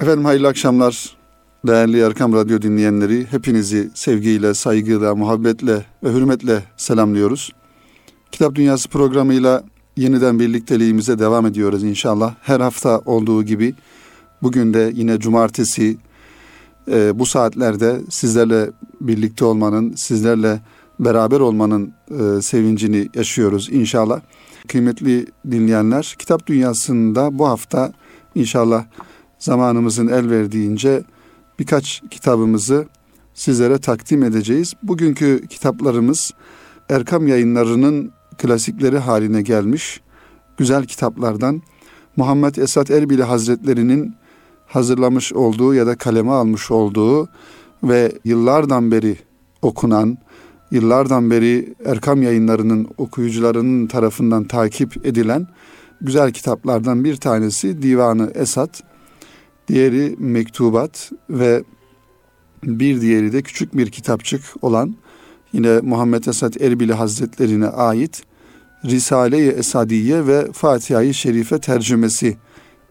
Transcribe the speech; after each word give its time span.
Efendim 0.00 0.24
hayırlı 0.24 0.48
akşamlar 0.48 1.16
değerli 1.66 2.00
Erkam 2.00 2.32
Radyo 2.32 2.62
dinleyenleri. 2.62 3.26
Hepinizi 3.30 3.90
sevgiyle, 3.94 4.54
saygıyla, 4.54 5.14
muhabbetle 5.14 5.84
ve 6.04 6.12
hürmetle 6.12 6.62
selamlıyoruz. 6.76 7.52
Kitap 8.32 8.54
Dünyası 8.54 8.88
programıyla 8.88 9.64
yeniden 9.96 10.38
birlikteliğimize 10.38 11.18
devam 11.18 11.46
ediyoruz 11.46 11.84
inşallah. 11.84 12.34
Her 12.42 12.60
hafta 12.60 12.98
olduğu 12.98 13.42
gibi 13.42 13.74
bugün 14.42 14.74
de 14.74 14.92
yine 14.94 15.18
cumartesi 15.18 15.96
e, 16.90 17.18
bu 17.18 17.26
saatlerde 17.26 18.00
sizlerle 18.10 18.70
birlikte 19.00 19.44
olmanın, 19.44 19.94
sizlerle 19.94 20.60
beraber 21.00 21.40
olmanın 21.40 21.92
e, 22.10 22.42
sevincini 22.42 23.08
yaşıyoruz 23.14 23.68
inşallah. 23.72 24.20
Kıymetli 24.68 25.26
dinleyenler, 25.50 26.14
Kitap 26.18 26.46
Dünyası'nda 26.46 27.38
bu 27.38 27.48
hafta 27.48 27.92
inşallah 28.34 28.84
zamanımızın 29.40 30.08
el 30.08 30.30
verdiğince 30.30 31.02
birkaç 31.58 32.02
kitabımızı 32.10 32.86
sizlere 33.34 33.78
takdim 33.78 34.22
edeceğiz. 34.22 34.74
Bugünkü 34.82 35.46
kitaplarımız 35.48 36.32
Erkam 36.88 37.28
Yayınları'nın 37.28 38.12
klasikleri 38.38 38.98
haline 38.98 39.42
gelmiş 39.42 40.00
güzel 40.56 40.84
kitaplardan 40.84 41.62
Muhammed 42.16 42.54
Esat 42.54 42.90
Erbili 42.90 43.22
Hazretleri'nin 43.22 44.14
hazırlamış 44.66 45.32
olduğu 45.32 45.74
ya 45.74 45.86
da 45.86 45.94
kaleme 45.94 46.30
almış 46.30 46.70
olduğu 46.70 47.28
ve 47.82 48.12
yıllardan 48.24 48.90
beri 48.90 49.16
okunan, 49.62 50.18
yıllardan 50.70 51.30
beri 51.30 51.74
Erkam 51.84 52.22
Yayınları'nın 52.22 52.88
okuyucularının 52.98 53.86
tarafından 53.86 54.44
takip 54.44 55.06
edilen 55.06 55.46
güzel 56.00 56.32
kitaplardan 56.32 57.04
bir 57.04 57.16
tanesi 57.16 57.82
Divanı 57.82 58.30
Esat 58.34 58.82
diğeri 59.70 60.16
mektubat 60.18 61.12
ve 61.30 61.62
bir 62.64 63.00
diğeri 63.00 63.32
de 63.32 63.42
küçük 63.42 63.76
bir 63.76 63.90
kitapçık 63.90 64.42
olan 64.62 64.96
yine 65.52 65.80
Muhammed 65.80 66.24
Esad 66.24 66.54
Erbili 66.54 66.92
Hazretlerine 66.92 67.66
ait 67.66 68.22
Risale-i 68.84 69.48
Esadiye 69.48 70.26
ve 70.26 70.52
Fatiha-i 70.52 71.14
Şerife 71.14 71.58
tercümesi 71.58 72.36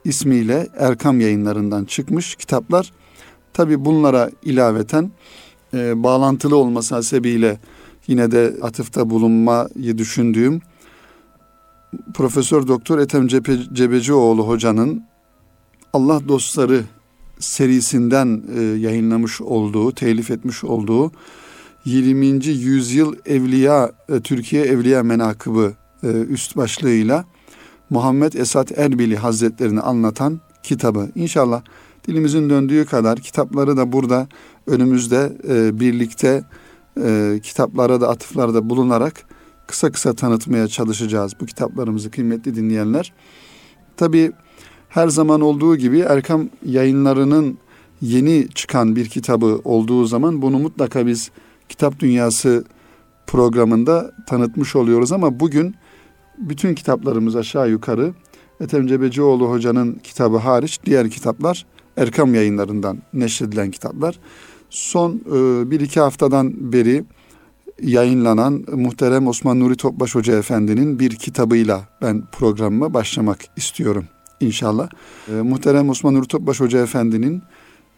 ismiyle 0.05 0.67
Erkam 0.77 1.21
yayınlarından 1.21 1.85
çıkmış 1.85 2.35
kitaplar. 2.35 2.91
Tabi 3.53 3.85
bunlara 3.85 4.29
ilaveten 4.43 5.11
e, 5.73 6.03
bağlantılı 6.03 6.55
olması 6.55 6.95
hasebiyle 6.95 7.59
yine 8.07 8.31
de 8.31 8.55
atıfta 8.61 9.09
bulunmayı 9.09 9.97
düşündüğüm 9.97 10.61
Profesör 12.13 12.67
Doktor 12.67 12.99
Ethem 12.99 13.27
Cebecioğlu 13.73 14.47
hocanın 14.47 15.08
Allah 15.93 16.27
dostları 16.27 16.83
serisinden 17.39 18.43
e, 18.57 18.61
yayınlamış 18.61 19.41
olduğu, 19.41 19.91
telif 19.91 20.31
etmiş 20.31 20.63
olduğu 20.63 21.11
20. 21.85 22.25
yüzyıl 22.45 23.15
evliya 23.25 23.91
e, 24.09 24.19
Türkiye 24.19 24.63
Evliya 24.63 25.03
Menakıbı 25.03 25.73
e, 26.03 26.07
üst 26.07 26.57
başlığıyla 26.57 27.25
Muhammed 27.89 28.33
Esat 28.33 28.77
Erbili 28.77 29.17
Hazretlerini 29.17 29.81
anlatan 29.81 30.39
kitabı. 30.63 31.09
İnşallah 31.15 31.61
dilimizin 32.07 32.49
döndüğü 32.49 32.85
kadar 32.85 33.19
kitapları 33.19 33.77
da 33.77 33.91
burada 33.91 34.27
önümüzde 34.67 35.33
e, 35.49 35.79
birlikte 35.79 36.43
e, 37.03 37.39
kitaplara 37.43 38.01
da 38.01 38.09
atıflarda 38.09 38.69
bulunarak 38.69 39.25
kısa 39.67 39.91
kısa 39.91 40.13
tanıtmaya 40.13 40.67
çalışacağız 40.67 41.33
bu 41.41 41.45
kitaplarımızı 41.45 42.11
kıymetli 42.11 42.55
dinleyenler. 42.55 43.13
Tabii 43.97 44.31
her 44.89 45.07
zaman 45.07 45.41
olduğu 45.41 45.75
gibi 45.75 45.99
Erkam 45.99 46.49
yayınlarının 46.65 47.57
yeni 48.01 48.47
çıkan 48.55 48.95
bir 48.95 49.05
kitabı 49.05 49.61
olduğu 49.63 50.05
zaman 50.05 50.41
bunu 50.41 50.59
mutlaka 50.59 51.07
biz 51.07 51.31
Kitap 51.69 51.99
Dünyası 51.99 52.63
programında 53.27 54.11
tanıtmış 54.27 54.75
oluyoruz 54.75 55.11
ama 55.11 55.39
bugün 55.39 55.75
bütün 56.37 56.75
kitaplarımız 56.75 57.35
aşağı 57.35 57.69
yukarı 57.69 58.13
Ethem 58.61 58.87
Cebecioğlu 58.87 59.49
hocanın 59.49 59.93
kitabı 60.03 60.37
hariç 60.37 60.79
diğer 60.85 61.09
kitaplar 61.09 61.65
Erkam 61.97 62.33
yayınlarından 62.33 62.97
neşredilen 63.13 63.71
kitaplar. 63.71 64.19
Son 64.69 65.11
e, 65.11 65.71
bir 65.71 65.79
iki 65.79 65.99
haftadan 65.99 66.73
beri 66.73 67.05
yayınlanan 67.81 68.65
muhterem 68.73 69.27
Osman 69.27 69.59
Nuri 69.59 69.75
Topbaş 69.75 70.15
Hoca 70.15 70.37
Efendi'nin 70.37 70.99
bir 70.99 71.15
kitabıyla 71.15 71.87
ben 72.01 72.23
programıma 72.31 72.93
başlamak 72.93 73.39
istiyorum 73.55 74.05
inşallah. 74.39 74.89
E, 75.27 75.31
muhterem 75.31 75.89
Osman 75.89 76.13
Nuri 76.13 76.27
Topbaş 76.27 76.59
Hoca 76.59 76.83
Efendi'nin 76.83 77.43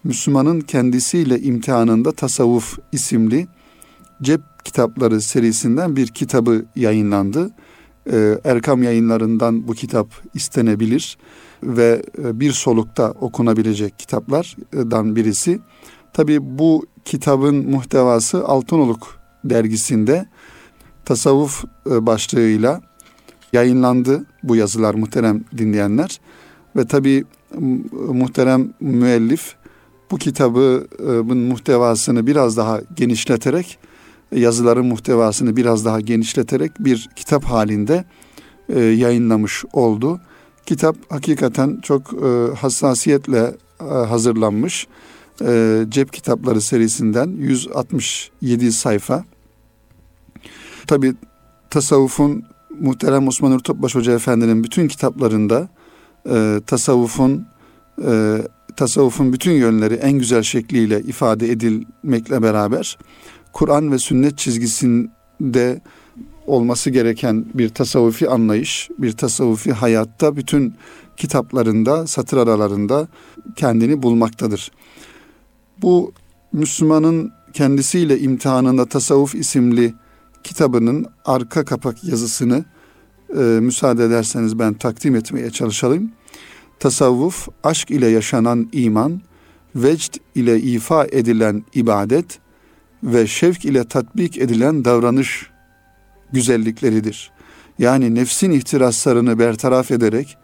Müslümanın 0.03 0.61
kendisiyle 0.61 1.39
imtihanında 1.39 2.11
tasavvuf 2.11 2.79
isimli 2.91 3.47
cep 4.21 4.41
kitapları 4.63 5.21
serisinden 5.21 5.95
bir 5.95 6.07
kitabı 6.07 6.65
yayınlandı. 6.75 7.51
E, 8.11 8.39
Erkam 8.43 8.83
yayınlarından 8.83 9.67
bu 9.67 9.73
kitap 9.73 10.07
istenebilir 10.33 11.17
ve 11.63 12.01
e, 12.17 12.39
bir 12.39 12.51
solukta 12.51 13.11
okunabilecek 13.11 13.99
kitaplardan 13.99 15.15
birisi. 15.15 15.59
Tabi 16.13 16.37
bu 16.59 16.85
kitabın 17.05 17.69
muhtevası 17.69 18.45
Altınoluk 18.45 19.19
dergisinde 19.43 20.25
tasavvuf 21.05 21.63
e, 21.91 22.05
başlığıyla 22.05 22.81
yayınlandı 23.53 24.25
bu 24.43 24.55
yazılar 24.55 24.93
muhterem 24.93 25.43
dinleyenler. 25.57 26.19
Ve 26.75 26.87
tabi 26.87 27.23
muhterem 27.91 28.73
müellif 28.79 29.55
bu 30.11 30.17
kitabın 30.17 31.37
muhtevasını 31.37 32.27
biraz 32.27 32.57
daha 32.57 32.81
genişleterek 32.95 33.79
yazıların 34.35 34.85
muhtevasını 34.85 35.57
biraz 35.57 35.85
daha 35.85 36.01
genişleterek 36.01 36.71
bir 36.79 37.09
kitap 37.15 37.43
halinde 37.43 38.05
e, 38.69 38.79
yayınlamış 38.79 39.65
oldu. 39.73 40.19
Kitap 40.65 40.95
hakikaten 41.09 41.79
çok 41.83 42.13
e, 42.13 42.55
hassasiyetle 42.55 43.55
e, 43.81 43.83
hazırlanmış. 43.83 44.87
E, 45.41 45.83
cep 45.89 46.13
kitapları 46.13 46.61
serisinden 46.61 47.27
167 47.27 48.71
sayfa. 48.71 49.25
Tabi 50.87 51.13
tasavvufun 51.69 52.43
muhterem 52.79 53.27
Osman 53.27 53.51
Nur 53.51 53.59
Topbaş 53.59 53.95
Hoca 53.95 54.13
Efendi'nin 54.13 54.63
bütün 54.63 54.87
kitaplarında 54.87 55.69
e, 56.29 56.61
tasavvufun 56.67 57.45
e, 58.07 58.37
tasavvufun 58.75 59.33
bütün 59.33 59.51
yönleri 59.51 59.93
en 59.93 60.13
güzel 60.13 60.43
şekliyle 60.43 61.01
ifade 61.01 61.51
edilmekle 61.51 62.41
beraber 62.41 62.97
Kur'an 63.53 63.91
ve 63.91 63.97
sünnet 63.97 64.37
çizgisinde 64.37 65.81
olması 66.47 66.89
gereken 66.89 67.45
bir 67.53 67.69
tasavvufi 67.69 68.29
anlayış, 68.29 68.89
bir 68.97 69.11
tasavvufi 69.11 69.71
hayatta 69.71 70.35
bütün 70.35 70.73
kitaplarında, 71.17 72.07
satır 72.07 72.37
aralarında 72.37 73.07
kendini 73.55 74.03
bulmaktadır. 74.03 74.71
Bu 75.81 76.13
Müslümanın 76.53 77.31
kendisiyle 77.53 78.19
imtihanında 78.19 78.85
tasavvuf 78.85 79.35
isimli 79.35 79.93
kitabının 80.43 81.05
arka 81.25 81.65
kapak 81.65 82.03
yazısını 82.03 82.65
e, 83.37 83.39
müsaade 83.39 84.05
ederseniz 84.05 84.59
ben 84.59 84.73
takdim 84.73 85.15
etmeye 85.15 85.49
çalışalım. 85.49 86.11
Tasavvuf, 86.79 87.47
aşk 87.63 87.91
ile 87.91 88.07
yaşanan 88.07 88.69
iman, 88.71 89.21
vecd 89.75 90.15
ile 90.35 90.59
ifa 90.59 91.05
edilen 91.05 91.63
ibadet 91.73 92.39
ve 93.03 93.27
şevk 93.27 93.65
ile 93.65 93.83
tatbik 93.83 94.37
edilen 94.37 94.85
davranış 94.85 95.49
güzellikleridir. 96.31 97.31
Yani 97.79 98.15
nefsin 98.15 98.51
ihtiraslarını 98.51 99.39
bertaraf 99.39 99.91
ederek 99.91 100.37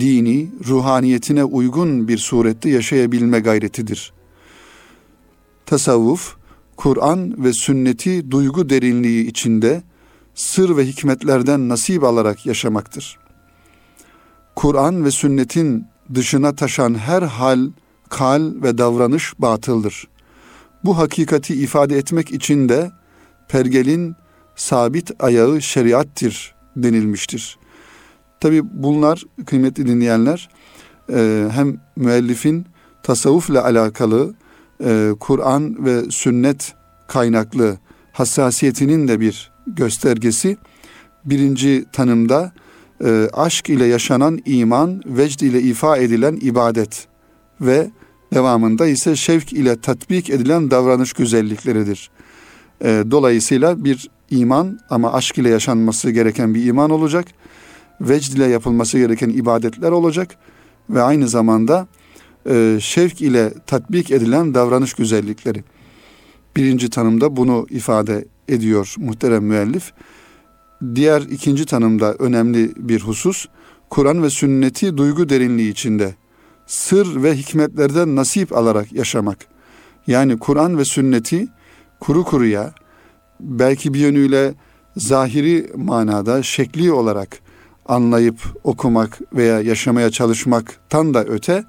dini, 0.00 0.50
ruhaniyetine 0.68 1.44
uygun 1.44 2.08
bir 2.08 2.18
surette 2.18 2.70
yaşayabilme 2.70 3.40
gayretidir. 3.40 4.12
Tasavvuf, 5.66 6.36
Kur'an 6.76 7.44
ve 7.44 7.52
sünneti 7.52 8.30
duygu 8.30 8.70
derinliği 8.70 9.26
içinde 9.26 9.82
sır 10.34 10.76
ve 10.76 10.86
hikmetlerden 10.86 11.68
nasip 11.68 12.04
alarak 12.04 12.46
yaşamaktır. 12.46 13.18
Kur'an 14.56 15.04
ve 15.04 15.10
sünnetin 15.10 15.86
dışına 16.14 16.54
taşan 16.54 16.94
her 16.94 17.22
hal, 17.22 17.70
kal 18.08 18.52
ve 18.62 18.78
davranış 18.78 19.34
batıldır. 19.38 20.08
Bu 20.84 20.98
hakikati 20.98 21.54
ifade 21.54 21.98
etmek 21.98 22.32
için 22.32 22.68
de 22.68 22.90
pergelin 23.48 24.16
sabit 24.56 25.10
ayağı 25.18 25.62
şeriattir 25.62 26.54
denilmiştir. 26.76 27.58
Tabi 28.40 28.62
bunlar 28.82 29.24
kıymetli 29.46 29.86
dinleyenler 29.86 30.48
e, 31.12 31.48
hem 31.52 31.80
müellifin 31.96 32.66
tasavvufla 33.02 33.64
alakalı 33.64 34.34
e, 34.84 35.10
Kur'an 35.20 35.84
ve 35.84 36.10
sünnet 36.10 36.74
kaynaklı 37.08 37.78
hassasiyetinin 38.12 39.08
de 39.08 39.20
bir 39.20 39.51
göstergesi. 39.66 40.56
Birinci 41.24 41.84
tanımda 41.92 42.52
e, 43.04 43.28
aşk 43.32 43.68
ile 43.68 43.86
yaşanan 43.86 44.38
iman, 44.44 45.02
vecd 45.06 45.40
ile 45.40 45.62
ifa 45.62 45.96
edilen 45.96 46.38
ibadet 46.42 47.06
ve 47.60 47.90
devamında 48.34 48.86
ise 48.86 49.16
şevk 49.16 49.52
ile 49.52 49.80
tatbik 49.80 50.30
edilen 50.30 50.70
davranış 50.70 51.12
güzellikleridir. 51.12 52.10
E, 52.84 53.04
dolayısıyla 53.10 53.84
bir 53.84 54.08
iman 54.30 54.78
ama 54.90 55.12
aşk 55.12 55.38
ile 55.38 55.48
yaşanması 55.48 56.10
gereken 56.10 56.54
bir 56.54 56.64
iman 56.64 56.90
olacak. 56.90 57.26
Vecd 58.00 58.36
ile 58.36 58.46
yapılması 58.46 58.98
gereken 58.98 59.28
ibadetler 59.28 59.90
olacak 59.90 60.36
ve 60.90 61.02
aynı 61.02 61.28
zamanda 61.28 61.86
e, 62.50 62.78
şevk 62.80 63.20
ile 63.20 63.54
tatbik 63.66 64.10
edilen 64.10 64.54
davranış 64.54 64.94
güzellikleri. 64.94 65.64
Birinci 66.56 66.90
tanımda 66.90 67.36
bunu 67.36 67.66
ifade 67.70 68.24
ediyor 68.48 68.94
muhterem 68.98 69.44
müellif. 69.44 69.92
Diğer 70.94 71.20
ikinci 71.22 71.66
tanımda 71.66 72.14
önemli 72.14 72.72
bir 72.76 73.00
husus, 73.00 73.46
Kur'an 73.90 74.22
ve 74.22 74.30
sünneti 74.30 74.96
duygu 74.96 75.28
derinliği 75.28 75.72
içinde 75.72 76.14
sır 76.66 77.22
ve 77.22 77.36
hikmetlerden 77.36 78.16
nasip 78.16 78.56
alarak 78.56 78.92
yaşamak. 78.92 79.38
Yani 80.06 80.38
Kur'an 80.38 80.78
ve 80.78 80.84
sünneti 80.84 81.48
kuru 82.00 82.24
kuruya 82.24 82.74
belki 83.40 83.94
bir 83.94 83.98
yönüyle 83.98 84.54
zahiri 84.96 85.70
manada 85.76 86.42
şekli 86.42 86.92
olarak 86.92 87.38
anlayıp 87.86 88.40
okumak 88.64 89.20
veya 89.32 89.60
yaşamaya 89.60 90.10
çalışmaktan 90.10 91.14
da 91.14 91.24
öte 91.24 91.64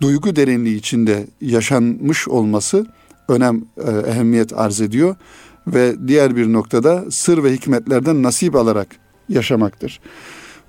duygu 0.00 0.36
derinliği 0.36 0.76
içinde 0.76 1.26
yaşanmış 1.40 2.28
olması 2.28 2.86
önem 3.28 3.64
e, 3.76 3.90
ehemmiyet 3.90 4.52
arz 4.52 4.80
ediyor 4.80 5.16
ve 5.66 5.96
diğer 6.06 6.36
bir 6.36 6.52
noktada 6.52 7.04
sır 7.10 7.44
ve 7.44 7.52
hikmetlerden 7.52 8.22
nasip 8.22 8.56
alarak 8.56 8.88
yaşamaktır. 9.28 10.00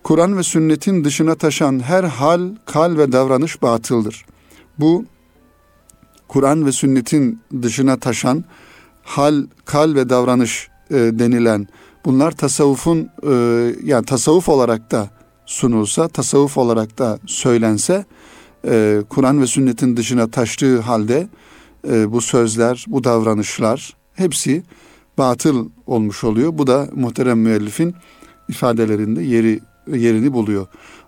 Kur'an 0.04 0.38
ve 0.38 0.44
sünnetin 0.44 1.04
dışına 1.04 1.36
taşan 1.36 1.80
her 1.80 2.04
hal, 2.04 2.50
kal 2.66 2.98
ve 2.98 3.12
davranış 3.12 3.62
batıldır. 3.62 4.26
Bu 4.80 5.06
Kur'an 6.28 6.66
ve 6.66 6.72
sünnetin 6.72 7.42
dışına 7.62 7.98
taşan 7.98 8.44
hal, 9.04 9.46
kal 9.66 9.96
ve 9.96 10.10
davranış 10.10 10.70
e, 10.92 10.96
denilen 10.96 11.68
bunlar 12.06 12.32
tasavvufun 12.32 13.10
e, 13.24 13.34
yani 13.84 14.06
tasavvuf 14.06 14.50
olarak 14.50 14.92
da 14.92 15.10
sunulsa, 15.46 16.08
tasavvuf 16.08 16.58
olarak 16.58 16.98
da 16.98 17.20
söylense 17.26 18.06
e, 18.68 19.02
Kur'an 19.10 19.42
ve 19.42 19.48
sünnetin 19.48 19.98
dışına 19.98 20.28
taştığı 20.28 20.80
halde 20.80 21.28
e, 21.90 22.12
bu 22.12 22.22
sözler, 22.22 22.86
bu 22.88 23.04
davranışlar 23.04 23.96
hepsi 24.14 24.64
batıl 25.18 25.70
olmuş 25.88 26.24
oluyor. 26.24 26.58
Bu 26.58 26.68
da 26.68 26.90
muhterem 26.96 27.40
müellifin 27.40 27.96
ifadelerinde 28.50 29.24
yeri 29.24 29.60
yerini 29.96 30.34
buluyor. 30.34 30.68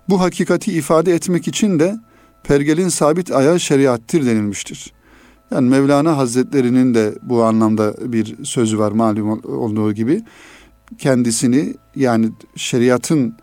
Bu 0.10 0.22
hakikati 0.22 0.74
ifade 0.74 1.14
etmek 1.14 1.48
için 1.48 1.80
de 1.80 1.96
pergelin 2.44 2.90
sabit 2.90 3.32
ayağı 3.32 3.60
şeriattir 3.60 4.26
denilmiştir. 4.26 4.94
Yani 5.52 5.70
Mevlana 5.70 6.18
Hazretlerinin 6.18 6.94
de 6.94 7.16
bu 7.22 7.44
anlamda 7.44 8.14
bir 8.14 8.44
sözü 8.44 8.80
var 8.80 8.92
malum 8.92 9.42
olduğu 9.44 9.94
gibi. 9.94 10.22
Kendisini 10.98 11.74
yani 11.96 12.30
şeriatın 12.56 13.36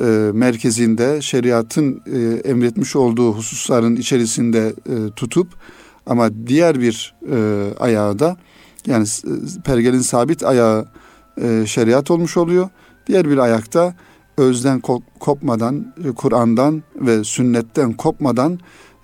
e, 0.00 0.30
merkezinde, 0.32 1.22
şeriatın 1.22 2.02
e, 2.06 2.48
emretmiş 2.50 2.96
olduğu 2.96 3.32
hususların 3.32 3.96
içerisinde 3.96 4.74
e, 4.86 5.10
tutup 5.16 5.48
ama 6.06 6.46
diğer 6.46 6.80
bir 6.80 7.14
e, 7.32 7.68
ayağı 7.78 8.18
da 8.18 8.36
yani 8.86 9.06
pergelin 9.64 10.00
sabit 10.00 10.44
ayağı 10.44 10.86
e, 11.42 11.66
şeriat 11.66 12.10
olmuş 12.10 12.36
oluyor. 12.36 12.68
Diğer 13.06 13.30
bir 13.30 13.38
ayakta 13.38 13.94
özden 14.36 14.82
kopmadan, 15.20 15.94
e, 16.04 16.12
Kur'an'dan 16.12 16.82
ve 16.96 17.24
sünnetten 17.24 17.92
kopmadan 17.92 18.58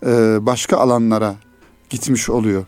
e, 0.07 0.39
başka 0.47 0.77
alanlara 0.77 1.35
gitmiş 1.91 2.31
oluyor. 2.31 2.65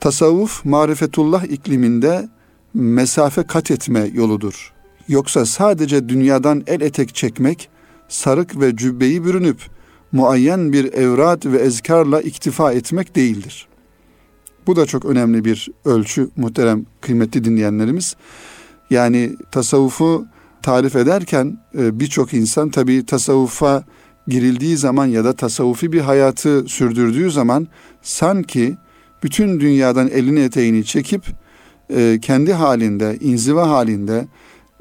Tasavvuf 0.00 0.64
marifetullah 0.64 1.44
ikliminde 1.44 2.28
mesafe 2.74 3.42
kat 3.42 3.70
etme 3.70 4.10
yoludur. 4.12 4.72
Yoksa 5.08 5.46
sadece 5.46 6.08
dünyadan 6.08 6.62
el 6.66 6.80
etek 6.80 7.14
çekmek, 7.14 7.68
sarık 8.08 8.60
ve 8.60 8.76
cübbeyi 8.76 9.24
bürünüp 9.24 9.60
muayyen 10.12 10.72
bir 10.72 10.92
evrat 10.92 11.46
ve 11.46 11.58
ezkarla 11.58 12.20
iktifa 12.20 12.72
etmek 12.72 13.16
değildir. 13.16 13.68
Bu 14.66 14.76
da 14.76 14.86
çok 14.86 15.04
önemli 15.04 15.44
bir 15.44 15.68
ölçü 15.84 16.30
muhterem 16.36 16.86
kıymetli 17.00 17.44
dinleyenlerimiz. 17.44 18.16
Yani 18.90 19.36
tasavvufu 19.50 20.26
tarif 20.62 20.96
ederken 20.96 21.58
e, 21.78 22.00
birçok 22.00 22.34
insan 22.34 22.70
tabii 22.70 23.06
tasavvufa 23.06 23.84
girildiği 24.28 24.76
zaman 24.76 25.06
ya 25.06 25.24
da 25.24 25.32
tasavvufi 25.32 25.92
bir 25.92 26.00
hayatı 26.00 26.64
sürdürdüğü 26.68 27.30
zaman 27.30 27.68
sanki 28.02 28.76
bütün 29.22 29.60
dünyadan 29.60 30.08
elini 30.08 30.40
eteğini 30.40 30.84
çekip 30.84 31.22
e, 31.90 32.18
kendi 32.22 32.52
halinde, 32.52 33.18
inziva 33.20 33.68
halinde 33.70 34.26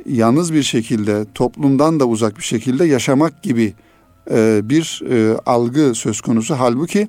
yalnız 0.06 0.54
bir 0.54 0.64
şekilde 0.64 1.26
toplumdan 1.34 2.00
da 2.00 2.06
uzak 2.06 2.38
bir 2.38 2.44
şekilde 2.44 2.86
yaşamak 2.86 3.44
gibi 3.44 3.74
e, 4.32 4.62
bir 4.64 5.04
algı 5.46 5.96
söz 5.96 6.22
konusu. 6.22 6.56
Halbuki 6.56 7.08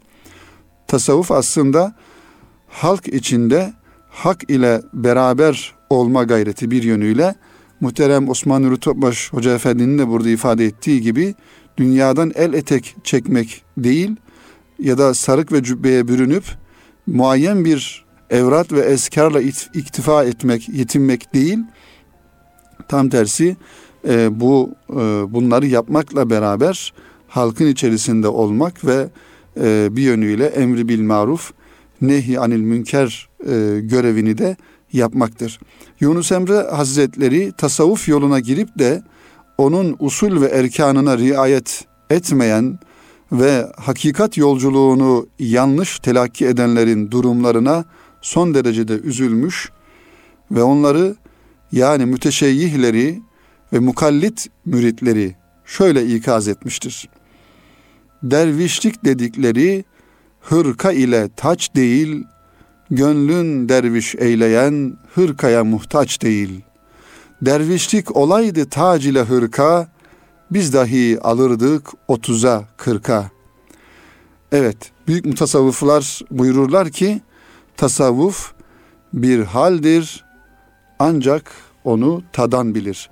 tasavvuf 0.86 1.30
aslında 1.30 1.94
halk 2.68 3.08
içinde 3.08 3.72
hak 4.10 4.50
ile 4.50 4.82
beraber 4.92 5.74
olma 5.90 6.24
gayreti 6.24 6.70
bir 6.70 6.82
yönüyle 6.82 7.34
muhterem 7.80 8.28
Osman 8.28 8.62
Nuri 8.62 8.80
Topbaş 8.80 9.32
Hoca 9.32 9.54
Efendi'nin 9.54 9.98
de 9.98 10.08
burada 10.08 10.28
ifade 10.28 10.64
ettiği 10.64 11.00
gibi 11.00 11.34
dünyadan 11.76 12.32
el 12.34 12.52
etek 12.52 12.96
çekmek 13.04 13.62
değil 13.78 14.16
ya 14.78 14.98
da 14.98 15.14
sarık 15.14 15.52
ve 15.52 15.62
cübbeye 15.62 16.08
bürünüp 16.08 16.44
muayyen 17.06 17.64
bir 17.64 18.04
evrat 18.30 18.72
ve 18.72 18.80
eskarla 18.80 19.40
iktifa 19.74 20.24
etmek, 20.24 20.68
yetinmek 20.68 21.34
değil. 21.34 21.58
Tam 22.88 23.08
tersi 23.08 23.56
e, 24.08 24.40
bu 24.40 24.70
e, 24.90 24.94
bunları 25.34 25.66
yapmakla 25.66 26.30
beraber 26.30 26.92
halkın 27.28 27.66
içerisinde 27.66 28.28
olmak 28.28 28.84
ve 28.84 29.08
e, 29.60 29.88
bir 29.96 30.02
yönüyle 30.02 30.46
emri 30.46 30.88
bil 30.88 31.02
maruf, 31.02 31.52
nehi 32.00 32.40
anil 32.40 32.60
münker 32.60 33.28
e, 33.40 33.80
görevini 33.80 34.38
de 34.38 34.56
yapmaktır. 34.92 35.60
Yunus 36.00 36.32
Emre 36.32 36.56
Hazretleri 36.56 37.52
tasavvuf 37.58 38.08
yoluna 38.08 38.40
girip 38.40 38.78
de 38.78 39.02
onun 39.58 39.96
usul 39.98 40.40
ve 40.40 40.46
erkanına 40.46 41.18
riayet 41.18 41.84
etmeyen 42.10 42.78
ve 43.32 43.66
hakikat 43.76 44.36
yolculuğunu 44.36 45.26
yanlış 45.38 45.98
telakki 45.98 46.46
edenlerin 46.46 47.10
durumlarına 47.10 47.84
son 48.22 48.54
derecede 48.54 48.92
üzülmüş 48.92 49.70
ve 50.50 50.62
onları 50.62 51.16
yani 51.72 52.06
müteşeyyihleri 52.06 53.20
ve 53.72 53.78
mukallit 53.78 54.46
müritleri 54.64 55.34
şöyle 55.64 56.06
ikaz 56.06 56.48
etmiştir. 56.48 57.08
Dervişlik 58.22 59.04
dedikleri 59.04 59.84
hırka 60.48 60.92
ile 60.92 61.28
taç 61.36 61.74
değil, 61.74 62.24
Gönlün 62.90 63.68
derviş 63.68 64.14
eyleyen 64.14 64.96
hırkaya 65.14 65.64
muhtaç 65.64 66.22
değil. 66.22 66.60
Dervişlik 67.42 68.16
olaydı 68.16 68.64
tac 68.68 69.08
ile 69.08 69.22
hırka, 69.22 69.88
biz 70.50 70.72
dahi 70.72 71.18
alırdık 71.20 71.88
otuza 72.08 72.64
kırka. 72.76 73.30
Evet, 74.52 74.76
büyük 75.08 75.24
mutasavvıflar 75.24 76.20
buyururlar 76.30 76.90
ki, 76.90 77.20
tasavvuf 77.76 78.52
bir 79.12 79.44
haldir, 79.44 80.24
ancak 80.98 81.52
onu 81.84 82.22
tadan 82.32 82.74
bilir. 82.74 83.10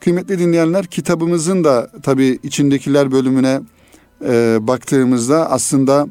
Kıymetli 0.00 0.38
dinleyenler, 0.38 0.86
kitabımızın 0.86 1.64
da 1.64 1.90
tabi 2.02 2.38
içindekiler 2.42 3.12
bölümüne 3.12 3.60
e, 4.24 4.58
baktığımızda 4.60 5.50
aslında 5.50 6.06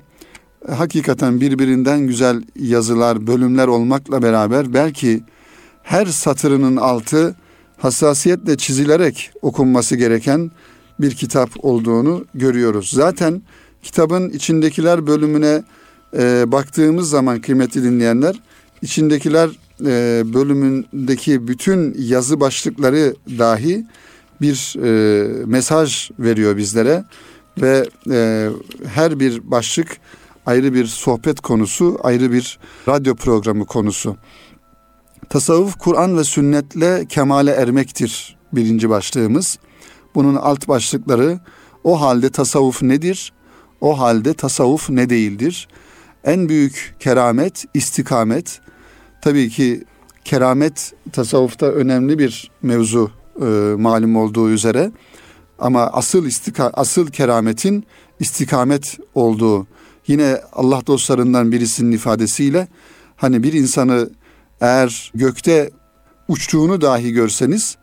hakikaten 0.69 1.41
birbirinden 1.41 1.99
güzel 2.07 2.43
yazılar, 2.59 3.27
bölümler 3.27 3.67
olmakla 3.67 4.21
beraber 4.21 4.73
belki 4.73 5.23
her 5.83 6.05
satırının 6.05 6.75
altı 6.75 7.35
hassasiyetle 7.77 8.57
çizilerek 8.57 9.31
okunması 9.41 9.95
gereken 9.95 10.51
bir 10.99 11.11
kitap 11.11 11.49
olduğunu 11.57 12.25
görüyoruz. 12.35 12.89
Zaten 12.89 13.41
kitabın 13.81 14.29
içindekiler 14.29 15.07
bölümüne 15.07 15.63
e, 16.17 16.51
baktığımız 16.51 17.09
zaman 17.09 17.41
kıymetli 17.41 17.83
dinleyenler, 17.83 18.35
içindekiler 18.81 19.49
e, 19.85 20.23
bölümündeki 20.33 21.47
bütün 21.47 21.95
yazı 21.99 22.39
başlıkları 22.39 23.15
dahi 23.39 23.85
bir 24.41 24.75
e, 24.83 25.45
mesaj 25.45 26.11
veriyor 26.19 26.57
bizlere 26.57 27.03
ve 27.61 27.85
e, 28.11 28.49
her 28.85 29.19
bir 29.19 29.51
başlık 29.51 29.87
ayrı 30.45 30.73
bir 30.73 30.85
sohbet 30.85 31.41
konusu, 31.41 31.99
ayrı 32.03 32.31
bir 32.31 32.59
radyo 32.87 33.15
programı 33.15 33.65
konusu. 33.65 34.17
Tasavvuf 35.29 35.77
Kur'an 35.79 36.17
ve 36.17 36.23
sünnetle 36.23 37.05
kemale 37.09 37.51
ermektir 37.51 38.37
birinci 38.53 38.89
başlığımız. 38.89 39.59
Bunun 40.15 40.35
alt 40.35 40.67
başlıkları 40.67 41.39
o 41.83 42.01
halde 42.01 42.29
tasavvuf 42.29 42.81
nedir? 42.81 43.33
O 43.81 43.99
halde 43.99 44.33
tasavvuf 44.33 44.89
ne 44.89 45.09
değildir? 45.09 45.67
En 46.23 46.49
büyük 46.49 46.95
keramet 46.99 47.65
istikamet. 47.73 48.61
Tabii 49.21 49.49
ki 49.49 49.83
keramet 50.25 50.93
tasavvufta 51.11 51.65
önemli 51.65 52.19
bir 52.19 52.51
mevzu 52.61 53.11
e, 53.41 53.45
malum 53.77 54.15
olduğu 54.15 54.49
üzere. 54.49 54.91
Ama 55.59 55.81
asıl 55.81 56.25
istika 56.25 56.71
asıl 56.73 57.07
kerametin 57.07 57.85
istikamet 58.19 58.99
olduğu 59.15 59.67
yine 60.07 60.41
Allah 60.53 60.81
dostlarından 60.87 61.51
birisinin 61.51 61.91
ifadesiyle 61.91 62.67
hani 63.15 63.43
bir 63.43 63.53
insanı 63.53 64.09
eğer 64.61 65.11
gökte 65.15 65.71
uçtuğunu 66.27 66.81
dahi 66.81 67.11
görseniz 67.11 67.77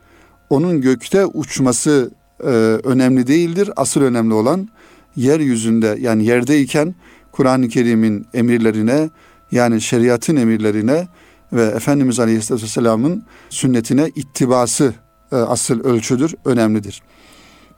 onun 0.51 0.81
gökte 0.81 1.27
uçması 1.27 2.11
e, 2.41 2.47
önemli 2.85 3.27
değildir. 3.27 3.71
Asıl 3.77 4.01
önemli 4.01 4.35
olan 4.35 4.69
yeryüzünde 5.17 5.97
yani 6.01 6.25
yerdeyken 6.25 6.95
Kur'an-ı 7.33 7.69
Kerim'in 7.69 8.27
emirlerine 8.35 9.11
yani 9.53 9.81
şeriatın 9.81 10.37
emirlerine 10.37 11.09
ve 11.53 11.63
Efendimiz 11.63 12.21
Aleyhisselatü 12.21 12.65
Vesselam'ın 12.65 13.25
sünnetine 13.51 14.11
ittibası 14.15 14.95
e, 15.33 15.37
asıl 15.37 15.81
ölçüdür, 15.85 16.35
önemlidir. 16.45 17.03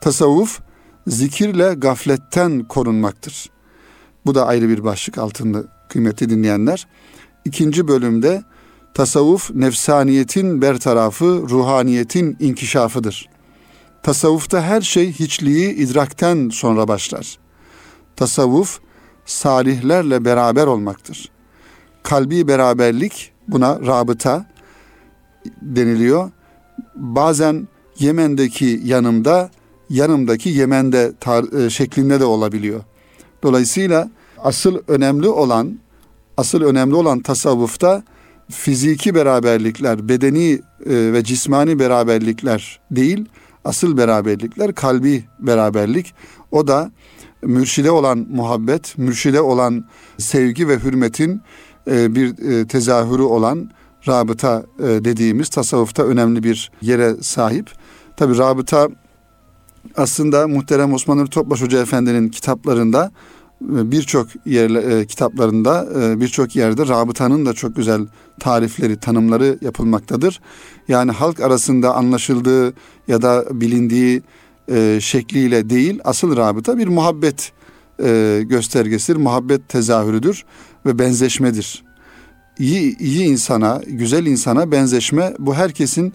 Tasavvuf 0.01 0.61
zikirle 1.07 1.75
gafletten 1.75 2.65
korunmaktır. 2.65 3.51
Bu 4.27 4.35
da 4.35 4.47
ayrı 4.47 4.69
bir 4.69 4.85
başlık 4.85 5.19
altında 5.19 5.65
kıymetli 5.89 6.31
dinleyenler. 6.31 6.87
İkinci 7.45 7.89
bölümde 7.89 8.43
tasavvuf 8.95 9.51
nefsaniyetin 9.51 10.63
bertarafı, 10.63 11.25
ruhaniyetin 11.49 12.37
inkişafıdır. 12.41 13.29
Tasavvufta 14.03 14.63
her 14.63 14.81
şey 14.81 15.13
hiçliği 15.13 15.75
idrakten 15.75 16.49
sonra 16.49 16.89
başlar. 16.89 17.39
Tasavvuf 18.17 18.81
salihlerle 19.27 20.25
beraber 20.25 20.67
olmaktır. 20.67 21.31
Kalbi 22.03 22.49
beraberlik 22.49 23.33
buna 23.49 23.81
rabıta 23.81 24.47
deniliyor. 25.63 26.31
Bazen 26.95 27.69
Yemen'deki 27.99 28.81
yanımda, 28.85 29.51
yanımdaki 29.91 30.49
Yemen'de 30.49 31.13
tar- 31.21 31.67
e, 31.67 31.71
şeklinde 31.71 32.21
de 32.21 32.25
olabiliyor. 32.25 32.85
Dolayısıyla 33.43 34.11
asıl 34.39 34.79
önemli 34.89 35.29
olan 35.29 35.79
asıl 36.37 36.63
önemli 36.63 36.95
olan 36.95 37.21
tasavvufta 37.21 38.03
fiziki 38.51 39.15
beraberlikler, 39.15 40.09
bedeni 40.09 40.53
e, 40.53 40.61
ve 40.87 41.25
cismani 41.25 41.79
beraberlikler 41.79 42.81
değil, 42.91 43.25
asıl 43.65 43.97
beraberlikler 43.97 44.75
kalbi 44.75 45.25
beraberlik. 45.39 46.15
O 46.51 46.67
da 46.67 46.91
mürşide 47.43 47.91
olan 47.91 48.27
muhabbet, 48.31 48.99
mürşide 48.99 49.41
olan 49.41 49.85
sevgi 50.19 50.69
ve 50.69 50.79
hürmetin 50.79 51.41
e, 51.91 52.15
bir 52.15 52.51
e, 52.51 52.67
tezahürü 52.67 53.23
olan 53.23 53.71
rabıta 54.09 54.67
dediğimiz 54.79 55.49
tasavvufta 55.49 56.03
önemli 56.03 56.43
bir 56.43 56.71
yere 56.81 57.17
sahip. 57.21 57.71
Tabi 58.17 58.39
rabıta 58.39 58.89
aslında 59.97 60.49
muhterem 60.49 60.93
Osman 60.93 61.19
Nuri 61.19 61.31
Topbaş 61.31 61.63
Hoca 61.63 61.83
Efendi'nin 61.83 62.29
kitaplarında 62.29 63.11
birçok 63.61 64.29
yer 64.47 64.71
e, 64.71 65.07
kitaplarında 65.07 65.89
e, 66.01 66.21
birçok 66.21 66.57
yerde 66.57 66.89
rabıtanın 66.89 67.47
da 67.47 67.53
çok 67.53 67.77
güzel 67.77 68.07
tarifleri, 68.41 68.97
tanımları 68.97 69.59
yapılmaktadır. 69.61 70.41
Yani 70.89 71.11
halk 71.11 71.41
arasında 71.41 71.95
anlaşıldığı 71.95 72.75
ya 73.09 73.23
da 73.23 73.45
bilindiği 73.61 74.23
e, 74.71 74.99
şekliyle 75.01 75.71
değil, 75.71 76.01
asıl 76.05 76.37
rabıta 76.37 76.79
bir 76.79 76.89
muhabbet 76.89 77.53
e, 78.05 78.41
göstergesidir, 78.45 79.17
muhabbet 79.19 79.69
tezahürüdür 79.69 80.45
ve 80.87 80.99
benzeşmedir. 80.99 81.85
İyi, 82.59 82.99
iyi 82.99 83.25
insana, 83.25 83.81
güzel 83.87 84.27
insana 84.27 84.73
benzeşme 84.73 85.35
bu 85.39 85.55
herkesin 85.55 86.15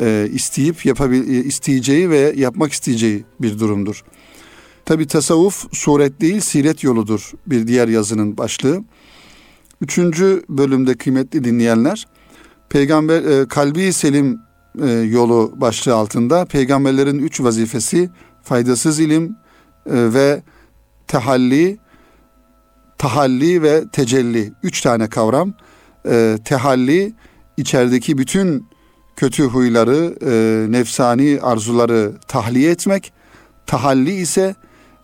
e, 0.00 0.28
isteyip 0.32 0.86
yapabil, 0.86 1.44
isteyeceği 1.44 2.10
ve 2.10 2.34
yapmak 2.36 2.72
isteyeceği 2.72 3.24
bir 3.40 3.58
durumdur. 3.58 4.04
Tabi 4.84 5.06
tasavvuf 5.06 5.66
suret 5.72 6.20
değil 6.20 6.40
siret 6.40 6.84
yoludur 6.84 7.32
bir 7.46 7.66
diğer 7.66 7.88
yazının 7.88 8.36
başlığı. 8.38 8.84
Üçüncü 9.80 10.42
bölümde 10.48 10.94
kıymetli 10.94 11.44
dinleyenler 11.44 12.06
peygamber 12.68 13.24
e, 13.24 13.48
kalbi 13.48 13.92
selim 13.92 14.40
e, 14.82 14.90
yolu 14.90 15.52
başlığı 15.56 15.94
altında 15.94 16.44
peygamberlerin 16.44 17.18
üç 17.18 17.40
vazifesi 17.40 18.10
faydasız 18.42 19.00
ilim 19.00 19.36
e, 19.86 20.14
ve 20.14 20.42
tehalli 21.06 21.78
tahalli 22.98 23.62
ve 23.62 23.84
tecelli 23.92 24.52
üç 24.62 24.80
tane 24.80 25.08
kavram 25.08 25.54
e, 26.08 26.38
tehalli 26.44 27.14
içerideki 27.56 28.18
bütün 28.18 28.67
kötü 29.18 29.44
huyları 29.44 30.14
e, 30.26 30.72
nefsani 30.72 31.38
arzuları 31.42 32.12
tahliye 32.28 32.70
etmek 32.70 33.12
tahalli 33.66 34.14
ise 34.14 34.54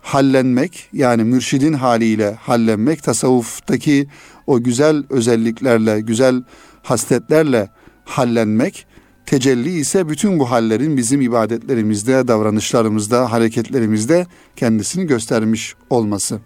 hallenmek 0.03 0.89
yani 0.93 1.25
mürşidin 1.25 1.73
haliyle 1.73 2.35
hallenmek 2.35 3.03
tasavvuftaki 3.03 4.09
o 4.47 4.63
güzel 4.63 5.05
özelliklerle, 5.11 6.01
güzel 6.01 6.43
hasletlerle 6.83 7.69
hallenmek, 8.05 8.87
tecelli 9.27 9.71
ise 9.71 10.09
bütün 10.09 10.39
bu 10.39 10.51
hallerin 10.51 10.97
bizim 10.97 11.21
ibadetlerimizde, 11.21 12.29
davranışlarımızda, 12.29 13.33
hareketlerimizde 13.33 14.27
kendisini 14.57 15.07
göstermiş 15.07 15.75
olması. 15.91 16.41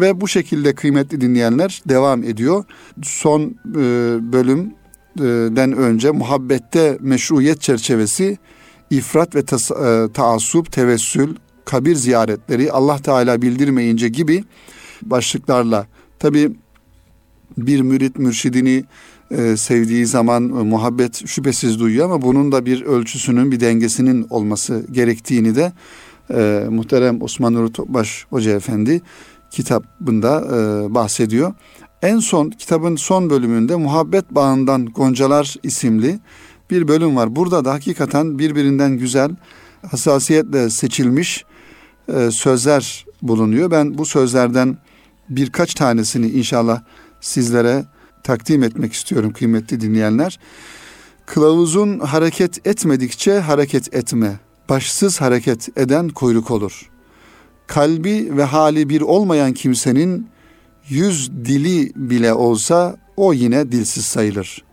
Ve 0.00 0.20
bu 0.20 0.28
şekilde 0.28 0.74
kıymetli 0.74 1.20
dinleyenler 1.20 1.82
devam 1.88 2.24
ediyor. 2.24 2.64
Son 3.02 3.40
e, 3.42 4.32
bölümden 5.18 5.72
önce 5.72 6.10
muhabbette 6.10 6.98
meşruiyet 7.00 7.60
çerçevesi 7.60 8.38
ifrat 8.90 9.34
ve 9.34 9.40
e, 9.40 10.12
taassup, 10.12 10.72
tevessül, 10.72 11.34
kabir 11.64 11.94
ziyaretleri 11.94 12.72
Allah 12.72 12.98
Teala 12.98 13.42
bildirmeyince 13.42 14.08
gibi 14.08 14.44
başlıklarla 15.02 15.86
tabi 16.18 16.50
bir 17.58 17.80
mürit 17.80 18.18
mürşidini 18.18 18.84
e, 19.30 19.56
sevdiği 19.56 20.06
zaman 20.06 20.44
e, 20.44 20.62
muhabbet 20.62 21.28
şüphesiz 21.28 21.80
duyuyor 21.80 22.04
ama 22.04 22.22
bunun 22.22 22.52
da 22.52 22.66
bir 22.66 22.82
ölçüsünün 22.82 23.52
bir 23.52 23.60
dengesinin 23.60 24.26
olması 24.30 24.86
gerektiğini 24.90 25.54
de 25.54 25.72
e, 26.34 26.66
muhterem 26.70 27.22
Osman 27.22 27.54
Nuri 27.54 27.72
Topbaş 27.72 28.26
Hoca 28.30 28.52
Efendi 28.52 29.02
kitabında 29.50 30.44
bahsediyor. 30.94 31.54
En 32.02 32.18
son 32.18 32.50
kitabın 32.50 32.96
son 32.96 33.30
bölümünde 33.30 33.76
Muhabbet 33.76 34.30
Bağından 34.30 34.86
Goncalar 34.86 35.56
isimli 35.62 36.18
bir 36.70 36.88
bölüm 36.88 37.16
var. 37.16 37.36
Burada 37.36 37.64
da 37.64 37.72
hakikaten 37.72 38.38
birbirinden 38.38 38.98
güzel 38.98 39.30
hassasiyetle 39.90 40.70
seçilmiş 40.70 41.44
e, 42.08 42.30
sözler 42.30 43.06
bulunuyor. 43.22 43.70
Ben 43.70 43.98
bu 43.98 44.06
sözlerden 44.06 44.78
birkaç 45.28 45.74
tanesini 45.74 46.30
inşallah 46.30 46.82
sizlere 47.20 47.84
takdim 48.24 48.62
etmek 48.62 48.92
istiyorum 48.92 49.32
kıymetli 49.32 49.80
dinleyenler. 49.80 50.38
Kılavuzun 51.26 51.98
hareket 51.98 52.66
etmedikçe 52.66 53.40
hareket 53.40 53.94
etme. 53.94 54.40
Başsız 54.68 55.20
hareket 55.20 55.78
eden 55.78 56.08
kuyruk 56.08 56.50
olur. 56.50 56.90
Kalbi 57.66 58.36
ve 58.36 58.44
hali 58.44 58.88
bir 58.88 59.00
olmayan 59.00 59.52
kimsenin 59.52 60.28
yüz 60.90 61.30
dili 61.44 61.92
bile 61.96 62.32
olsa 62.32 62.96
o 63.16 63.32
yine 63.32 63.72
dilsiz 63.72 64.04
sayılır. 64.04 64.64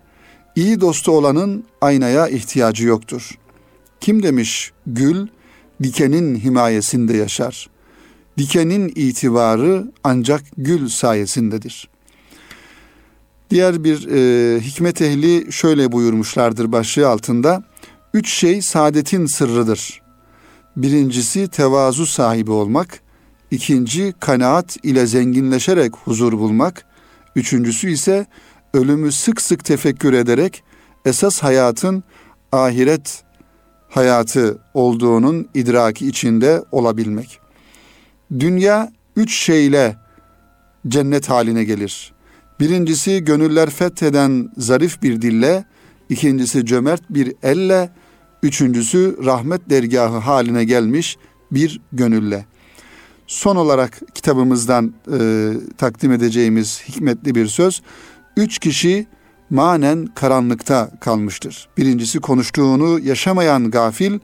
İyi 0.56 0.82
dostu 0.82 1.12
olanın 1.12 1.64
aynaya 1.82 2.28
ihtiyacı 2.28 2.88
yoktur. 2.88 3.38
Kim 4.00 4.24
demiş 4.24 4.72
gül 4.88 5.28
dikenin 5.84 6.36
himayesinde 6.36 7.18
yaşar. 7.18 7.70
Dikenin 8.38 8.92
itibarı 8.96 9.92
ancak 10.04 10.44
gül 10.58 10.90
sayesindedir. 10.90 11.90
Diğer 13.50 13.84
bir 13.84 14.08
e, 14.08 14.62
hikmet 14.62 15.02
ehli 15.02 15.52
şöyle 15.52 15.92
buyurmuşlardır 15.92 16.72
başlığı 16.72 17.08
altında. 17.08 17.64
Üç 18.14 18.30
şey 18.30 18.62
saadetin 18.62 19.26
sırrıdır. 19.26 20.02
Birincisi 20.78 21.48
tevazu 21.48 22.06
sahibi 22.06 22.52
olmak. 22.52 23.07
İkinci 23.52 24.14
kanaat 24.20 24.78
ile 24.84 25.06
zenginleşerek 25.06 25.96
huzur 25.96 26.34
bulmak. 26.34 26.86
Üçüncüsü 27.36 27.90
ise 27.90 28.26
ölümü 28.74 29.12
sık 29.12 29.42
sık 29.42 29.66
tefekkür 29.66 30.14
ederek 30.14 30.64
esas 31.06 31.44
hayatın 31.44 32.04
ahiret 32.52 33.24
hayatı 33.90 34.62
olduğunun 34.74 35.48
idraki 35.54 36.08
içinde 36.08 36.64
olabilmek. 36.72 37.40
Dünya 38.40 38.92
üç 39.16 39.34
şeyle 39.36 39.98
cennet 40.88 41.30
haline 41.30 41.64
gelir. 41.64 42.14
Birincisi 42.60 43.26
gönüller 43.26 43.70
fetheden 43.70 44.50
zarif 44.58 45.04
bir 45.04 45.22
dille, 45.22 45.66
ikincisi 46.10 46.66
cömert 46.66 47.02
bir 47.10 47.34
elle, 47.44 47.90
üçüncüsü 48.44 49.18
rahmet 49.26 49.70
dergahı 49.70 50.18
haline 50.18 50.64
gelmiş 50.64 51.18
bir 51.52 51.82
gönülle. 51.94 52.46
Son 53.28 53.56
olarak 53.56 54.02
kitabımızdan 54.14 54.94
e, 55.20 55.52
takdim 55.78 56.12
edeceğimiz 56.12 56.82
hikmetli 56.88 57.36
bir 57.36 57.48
söz. 57.48 57.82
Üç 58.38 58.60
kişi 58.60 59.08
manen 59.50 60.06
karanlıkta 60.06 60.92
kalmıştır. 61.00 61.70
Birincisi 61.78 62.20
konuştuğunu 62.20 63.00
yaşamayan 63.00 63.72
gafil, 63.72 64.20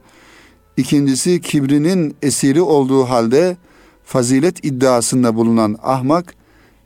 ikincisi 0.76 1.40
kibrinin 1.40 2.16
esiri 2.22 2.60
olduğu 2.60 3.04
halde 3.04 3.56
fazilet 4.04 4.64
iddiasında 4.64 5.34
bulunan 5.34 5.76
ahmak, 5.82 6.34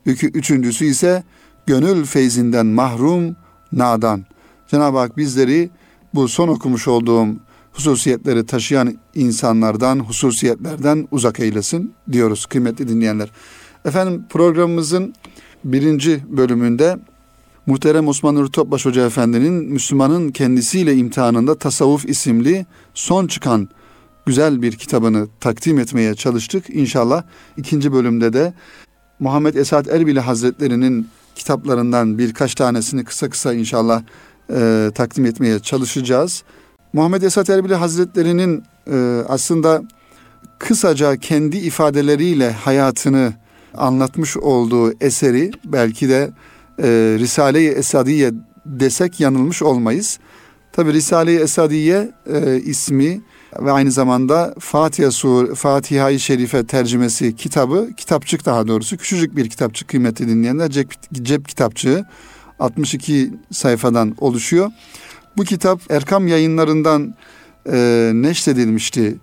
üçüncüsü 0.06 0.84
ise 0.84 1.22
gönül 1.66 2.04
feyzinden 2.04 2.66
mahrum 2.66 3.36
nadan. 3.72 4.24
Cenab-ı 4.68 4.98
Hak 4.98 5.16
bizleri 5.16 5.70
bu 6.14 6.28
son 6.28 6.48
okumuş 6.48 6.88
olduğum 6.88 7.26
hususiyetleri 7.72 8.46
taşıyan 8.46 8.98
insanlardan, 9.14 9.98
hususiyetlerden 9.98 11.08
uzak 11.10 11.40
eylesin 11.40 11.94
diyoruz 12.12 12.46
kıymetli 12.46 12.88
dinleyenler. 12.88 13.30
Efendim 13.84 14.24
programımızın 14.30 15.14
birinci 15.64 16.22
bölümünde 16.28 16.98
Muhterem 17.66 18.08
Osman 18.08 18.34
Nuri 18.34 18.50
Topbaş 18.50 18.86
Hoca 18.86 19.06
Efendi'nin 19.06 19.52
Müslümanın 19.52 20.30
kendisiyle 20.30 20.96
imtihanında 20.96 21.58
tasavvuf 21.58 22.04
isimli 22.04 22.66
son 22.94 23.26
çıkan 23.26 23.68
güzel 24.26 24.62
bir 24.62 24.72
kitabını 24.72 25.28
takdim 25.40 25.78
etmeye 25.78 26.14
çalıştık. 26.14 26.70
İnşallah 26.70 27.22
ikinci 27.56 27.92
bölümde 27.92 28.32
de 28.32 28.52
Muhammed 29.20 29.54
Esat 29.54 29.88
Erbili 29.88 30.20
Hazretleri'nin 30.20 31.08
kitaplarından 31.34 32.18
birkaç 32.18 32.54
tanesini 32.54 33.04
kısa 33.04 33.30
kısa 33.30 33.54
inşallah 33.54 34.02
e, 34.50 34.90
takdim 34.94 35.26
etmeye 35.26 35.58
çalışacağız. 35.58 36.42
Muhammed 36.92 37.22
Esat 37.22 37.50
Erbili 37.50 37.74
Hazretleri'nin 37.74 38.64
e, 38.90 39.22
aslında 39.28 39.82
kısaca 40.58 41.16
kendi 41.16 41.56
ifadeleriyle 41.56 42.52
hayatını 42.52 43.32
anlatmış 43.74 44.36
olduğu 44.36 44.92
eseri 45.00 45.50
belki 45.64 46.08
de 46.08 46.30
e, 46.78 46.86
Risale-i 47.18 47.68
Esadiye 47.68 48.30
desek 48.66 49.20
yanılmış 49.20 49.62
olmayız. 49.62 50.18
Tabi 50.72 50.92
Risale-i 50.92 51.36
Esadiye 51.36 52.10
e, 52.26 52.56
ismi 52.56 53.20
ve 53.60 53.72
aynı 53.72 53.92
zamanda 53.92 54.54
Fatiha 54.58 55.10
Sur 55.10 55.54
Fatiha-i 55.54 56.20
Şerife 56.20 56.66
tercümesi 56.66 57.36
kitabı, 57.36 57.88
kitapçık 57.96 58.46
daha 58.46 58.68
doğrusu 58.68 58.96
küçücük 58.96 59.36
bir 59.36 59.50
kitapçık 59.50 59.88
kıymetli 59.88 60.28
dinleyenler 60.28 60.70
cep, 60.70 60.92
cep 61.12 61.48
kitapçığı 61.48 62.04
62 62.58 63.30
sayfadan 63.52 64.14
oluşuyor. 64.18 64.70
Bu 65.36 65.44
kitap 65.44 65.80
Erkam 65.90 66.26
yayınlarından 66.26 67.14
e, 67.72 68.10
neşredilmişti 68.14 69.16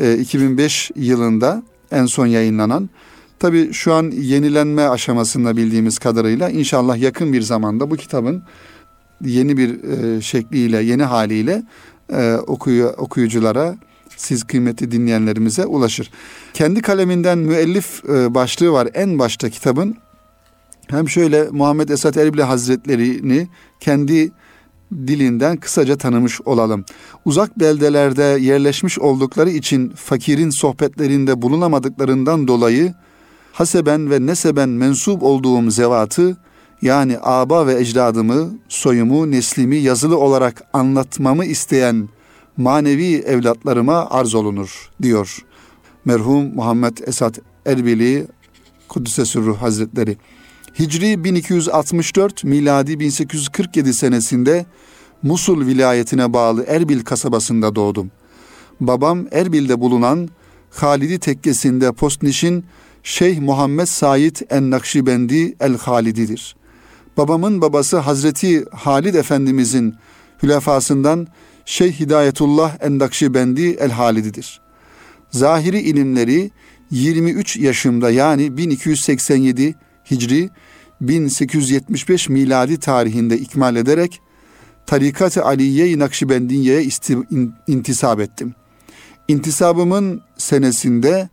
e, 0.00 0.18
2005 0.18 0.90
yılında 0.96 1.62
en 1.90 2.06
son 2.06 2.26
yayınlanan. 2.26 2.90
Tabi 3.38 3.72
şu 3.72 3.94
an 3.94 4.10
yenilenme 4.10 4.82
aşamasında 4.82 5.56
bildiğimiz 5.56 5.98
kadarıyla 5.98 6.50
inşallah 6.50 6.98
yakın 6.98 7.32
bir 7.32 7.42
zamanda 7.42 7.90
bu 7.90 7.96
kitabın 7.96 8.42
yeni 9.24 9.56
bir 9.56 9.84
e, 9.84 10.20
şekliyle, 10.20 10.82
yeni 10.82 11.02
haliyle 11.02 11.62
e, 12.12 12.34
okuyu, 12.34 12.86
okuyuculara, 12.86 13.76
siz 14.16 14.44
kıymetli 14.44 14.90
dinleyenlerimize 14.92 15.66
ulaşır. 15.66 16.10
Kendi 16.54 16.82
kaleminden 16.82 17.38
müellif 17.38 18.04
e, 18.04 18.34
başlığı 18.34 18.72
var 18.72 18.88
en 18.94 19.18
başta 19.18 19.50
kitabın. 19.50 19.96
Hem 20.88 21.08
şöyle 21.08 21.48
Muhammed 21.50 21.88
Esat 21.88 22.16
Erbil 22.16 22.40
Hazretlerini 22.40 23.48
kendi 23.80 24.32
dilinden 25.06 25.56
kısaca 25.56 25.96
tanımış 25.96 26.40
olalım. 26.40 26.84
Uzak 27.24 27.58
beldelerde 27.60 28.22
yerleşmiş 28.22 28.98
oldukları 28.98 29.50
için 29.50 29.92
fakirin 29.96 30.50
sohbetlerinde 30.50 31.42
bulunamadıklarından 31.42 32.48
dolayı 32.48 32.94
haseben 33.52 34.10
ve 34.10 34.26
neseben 34.26 34.68
mensup 34.68 35.22
olduğum 35.22 35.70
zevatı 35.70 36.36
yani 36.82 37.16
aba 37.22 37.66
ve 37.66 37.80
ecdadımı, 37.80 38.50
soyumu, 38.68 39.30
neslimi 39.30 39.76
yazılı 39.76 40.18
olarak 40.18 40.62
anlatmamı 40.72 41.44
isteyen 41.44 42.08
manevi 42.56 43.14
evlatlarıma 43.14 44.10
arz 44.10 44.34
olunur 44.34 44.90
diyor. 45.02 45.38
Merhum 46.04 46.54
Muhammed 46.54 46.98
Esat 47.06 47.38
Erbili 47.66 48.26
Kudüs'e 48.88 49.24
Sürruh 49.24 49.56
Hazretleri. 49.56 50.16
Hicri 50.78 51.24
1264, 51.24 52.44
miladi 52.44 53.00
1847 53.00 53.94
senesinde 53.94 54.66
Musul 55.22 55.66
vilayetine 55.66 56.32
bağlı 56.32 56.64
Erbil 56.68 57.00
kasabasında 57.00 57.74
doğdum. 57.74 58.10
Babam 58.80 59.26
Erbil'de 59.32 59.80
bulunan 59.80 60.28
Halidi 60.70 61.18
tekkesinde 61.18 61.92
postnişin 61.92 62.64
Şeyh 63.02 63.40
Muhammed 63.40 63.86
Said 63.86 64.36
en-Nakşibendi 64.50 65.56
el-Halididir. 65.60 66.56
Babamın 67.16 67.60
babası 67.60 67.98
Hazreti 67.98 68.64
Halid 68.70 69.14
Efendimizin 69.14 69.94
hülefasından 70.42 71.26
Şeyh 71.64 72.00
Hidayetullah 72.00 72.76
en-Nakşibendi 72.80 73.68
el-Halididir. 73.68 74.60
Zahiri 75.30 75.80
ilimleri 75.80 76.50
23 76.90 77.56
yaşımda 77.56 78.10
yani 78.10 78.56
1287 78.56 79.74
Hicri 80.12 80.50
1875 81.00 82.28
miladi 82.28 82.80
tarihinde 82.80 83.38
ikmal 83.38 83.76
ederek 83.76 84.20
Tarikat-ı 84.86 85.44
Aliye-i 85.44 85.98
Nakşibendiye'ye 85.98 86.88
intisap 87.66 88.20
ettim. 88.20 88.54
İntisabımın 89.28 90.22
senesinde 90.38 91.28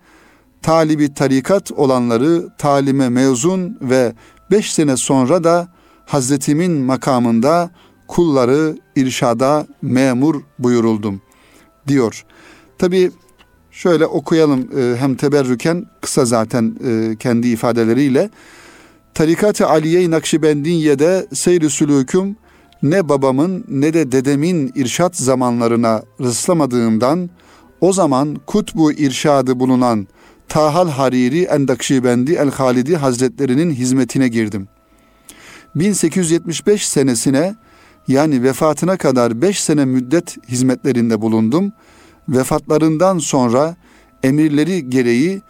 talibi 0.62 1.14
tarikat 1.14 1.72
olanları 1.72 2.50
talime 2.58 3.10
mezun 3.10 3.78
ve 3.82 4.14
beş 4.52 4.74
sene 4.74 4.98
sonra 4.98 5.44
da 5.44 5.68
Hazretimin 6.06 6.72
makamında 6.72 7.70
kulları 8.08 8.78
irşada 8.96 9.68
memur 9.82 10.42
buyuruldum 10.60 11.22
diyor. 11.88 12.26
Tabi 12.78 13.12
şöyle 13.72 14.06
okuyalım 14.06 14.70
e, 14.78 14.96
hem 15.00 15.16
teberrüken 15.16 15.86
kısa 16.02 16.26
zaten 16.26 16.76
e, 16.86 17.16
kendi 17.16 17.48
ifadeleriyle. 17.48 18.30
Tarikat-ı 19.20 19.68
Aliye-i 19.68 20.12
Nakşibendiye'de 20.12 21.28
seyri 21.34 21.70
sülüküm 21.70 22.36
ne 22.84 23.10
babamın 23.10 23.66
ne 23.70 23.94
de 23.94 24.12
dedemin 24.12 24.72
irşat 24.76 25.16
zamanlarına 25.16 26.04
rıslamadığımdan 26.22 27.30
o 27.82 27.94
zaman 27.94 28.36
kutbu 28.46 28.92
irşadı 28.92 29.60
bulunan 29.60 30.08
Tahal 30.48 30.90
Hariri 30.90 31.44
Endakşibendi 31.44 32.34
El-Halidi 32.34 32.96
Hazretlerinin 32.96 33.72
hizmetine 33.72 34.28
girdim. 34.28 34.68
1875 35.76 36.88
senesine 36.88 37.56
yani 38.08 38.44
vefatına 38.44 38.98
kadar 38.98 39.42
5 39.42 39.64
sene 39.64 39.86
müddet 39.86 40.38
hizmetlerinde 40.48 41.22
bulundum. 41.22 41.72
Vefatlarından 42.30 43.18
sonra 43.18 43.76
emirleri 44.24 44.90
gereği 44.90 45.42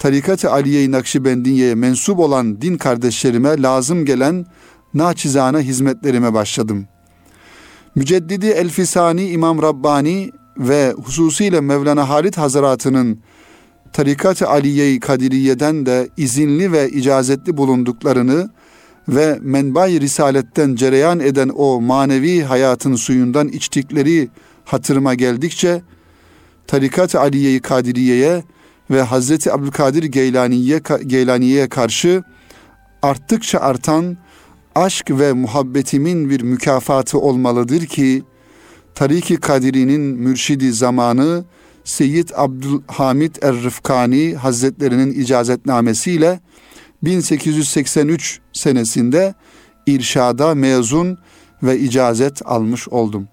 Tarikat-ı 0.00 0.50
Aliye-i 0.50 0.92
Nakşibendiye'ye 0.92 1.74
mensup 1.74 2.18
olan 2.18 2.60
din 2.60 2.76
kardeşlerime 2.76 3.62
lazım 3.62 4.04
gelen 4.04 4.46
naçizane 4.94 5.58
hizmetlerime 5.58 6.34
başladım. 6.34 6.88
Müceddidi 7.94 8.46
Elfisani 8.46 9.30
İmam 9.30 9.62
Rabbani 9.62 10.30
ve 10.58 10.92
hususiyle 10.92 11.60
Mevlana 11.60 12.08
Halit 12.08 12.38
Hazaratı'nın 12.38 13.20
Tarikat-ı 13.92 14.48
Aliye-i 14.48 15.00
Kadiriye'den 15.00 15.86
de 15.86 16.08
izinli 16.16 16.72
ve 16.72 16.88
icazetli 16.90 17.56
bulunduklarını 17.56 18.50
ve 19.08 19.38
menba-i 19.40 20.00
risaletten 20.00 20.74
cereyan 20.74 21.20
eden 21.20 21.50
o 21.56 21.80
manevi 21.80 22.42
hayatın 22.42 22.94
suyundan 22.94 23.48
içtikleri 23.48 24.28
hatırıma 24.64 25.14
geldikçe 25.14 25.82
Tarikat-ı 26.66 27.20
Aliye-i 27.20 27.60
Kadiriye'ye 27.60 28.42
ve 28.90 29.02
Hazreti 29.02 29.52
Abdülkadir 29.52 30.02
Geylani'ye 30.02 30.80
Geylani'ye 31.06 31.68
karşı 31.68 32.22
arttıkça 33.02 33.58
artan 33.58 34.16
aşk 34.74 35.10
ve 35.10 35.32
muhabbetimin 35.32 36.30
bir 36.30 36.40
mükafatı 36.40 37.18
olmalıdır 37.18 37.86
ki 37.86 38.22
Tariki 38.94 39.36
Kadiri'nin 39.36 40.00
mürşidi 40.00 40.72
zamanı 40.72 41.44
Seyyid 41.84 42.28
Abdülhamid 42.36 43.36
Er-Rıfkani 43.42 44.34
Hazretlerinin 44.34 45.12
icazetnamesiyle 45.20 46.40
1883 47.02 48.40
senesinde 48.52 49.34
irşada 49.86 50.54
mezun 50.54 51.18
ve 51.62 51.78
icazet 51.78 52.46
almış 52.46 52.88
oldum. 52.88 53.28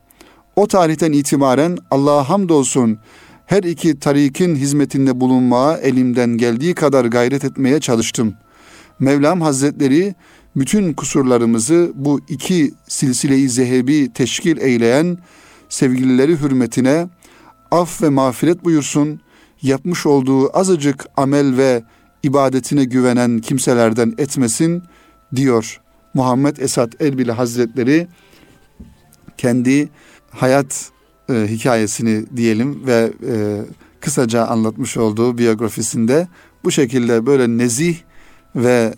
O 0.56 0.68
tarihten 0.68 1.12
itibaren 1.12 1.78
Allah'a 1.92 2.30
hamdolsun 2.30 3.00
her 3.48 3.64
iki 3.64 4.00
tarikin 4.00 4.56
hizmetinde 4.56 5.20
bulunmaya 5.20 5.78
elimden 5.78 6.30
geldiği 6.30 6.76
kadar 6.76 7.06
gayret 7.06 7.46
etmeye 7.46 7.80
çalıştım. 7.80 8.34
Mevlam 9.00 9.42
Hazretleri 9.42 10.16
bütün 10.56 10.94
kusurlarımızı 10.94 11.92
bu 11.96 12.20
iki 12.30 12.72
silsile-i 12.88 13.50
zehebi 13.50 14.14
teşkil 14.14 14.58
eyleyen 14.58 15.18
sevgilileri 15.70 16.40
hürmetine 16.40 17.08
af 17.72 18.02
ve 18.02 18.10
mağfiret 18.10 18.66
buyursun. 18.66 19.22
yapmış 19.62 20.06
olduğu 20.06 20.58
azıcık 20.58 21.06
amel 21.18 21.58
ve 21.58 21.84
ibadetine 22.24 22.84
güvenen 22.84 23.40
kimselerden 23.40 24.14
etmesin 24.18 24.84
diyor 25.36 25.82
Muhammed 26.14 26.58
Esat 26.58 27.02
Elbili 27.02 27.32
Hazretleri 27.32 28.08
kendi 29.38 29.90
hayat 30.32 30.92
e, 31.30 31.48
hikayesini 31.48 32.26
diyelim 32.38 32.88
ve 32.88 33.14
e, 33.30 33.62
kısaca 34.02 34.46
anlatmış 34.46 34.98
olduğu 34.98 35.38
biyografisinde 35.38 36.28
bu 36.64 36.72
şekilde 36.72 37.26
böyle 37.26 37.48
nezih 37.48 37.98
ve 38.56 38.94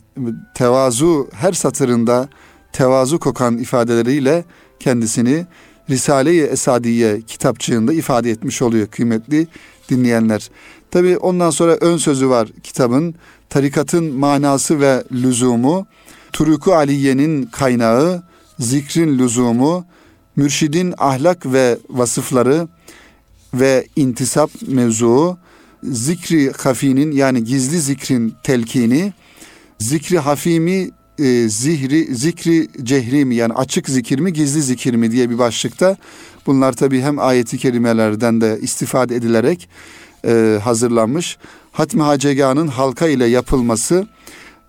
tevazu 0.55 1.27
her 1.33 1.53
satırında 1.53 2.29
tevazu 2.73 3.19
kokan 3.19 3.57
ifadeleriyle 3.57 4.45
kendisini 4.79 5.45
Risale-i 5.89 6.41
Esadiye 6.41 7.21
kitapçığında 7.21 7.93
ifade 7.93 8.31
etmiş 8.31 8.61
oluyor 8.61 8.87
kıymetli 8.87 9.47
dinleyenler. 9.89 10.49
Tabi 10.91 11.17
ondan 11.17 11.49
sonra 11.49 11.75
ön 11.75 11.97
sözü 11.97 12.29
var 12.29 12.49
kitabın. 12.63 13.15
Tarikatın 13.49 14.13
manası 14.13 14.79
ve 14.79 15.03
lüzumu, 15.11 15.87
Turuku 16.33 16.73
Aliye'nin 16.73 17.45
kaynağı, 17.45 18.23
zikrin 18.59 19.19
lüzumu, 19.19 19.85
mürşidin 20.39 20.93
ahlak 20.97 21.45
ve 21.45 21.77
vasıfları 21.89 22.67
ve 23.53 23.87
intisap 23.95 24.51
mevzuu, 24.67 25.37
zikri 25.83 26.51
hafinin 26.51 27.11
yani 27.11 27.43
gizli 27.43 27.79
zikrin 27.79 28.33
telkini, 28.43 29.13
zikri 29.79 30.19
hafimi 30.19 30.89
e, 31.19 31.49
zihri, 31.49 32.15
zikri 32.15 32.67
cehri 32.83 33.25
mi 33.25 33.35
yani 33.35 33.53
açık 33.53 33.89
zikir 33.89 34.19
mi 34.19 34.33
gizli 34.33 34.61
zikir 34.61 34.95
mi 34.95 35.11
diye 35.11 35.29
bir 35.29 35.37
başlıkta 35.37 35.97
bunlar 36.45 36.73
tabi 36.73 37.01
hem 37.01 37.19
ayeti 37.19 37.57
kerimelerden 37.57 38.41
de 38.41 38.59
istifade 38.61 39.15
edilerek 39.15 39.69
e, 40.25 40.59
hazırlanmış. 40.63 41.37
Hatmi 41.71 42.01
Hacegah'ın 42.01 42.67
halka 42.67 43.07
ile 43.07 43.25
yapılması 43.25 44.07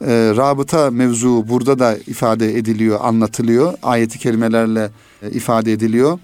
e, 0.06 0.32
rabıta 0.36 0.90
mevzu 0.90 1.48
burada 1.48 1.78
da 1.78 1.96
ifade 2.06 2.58
ediliyor, 2.58 2.98
anlatılıyor. 3.02 3.74
Ayeti 3.82 4.18
kelimelerle 4.18 4.90
e, 5.22 5.30
ifade 5.30 5.72
ediliyor. 5.72 6.18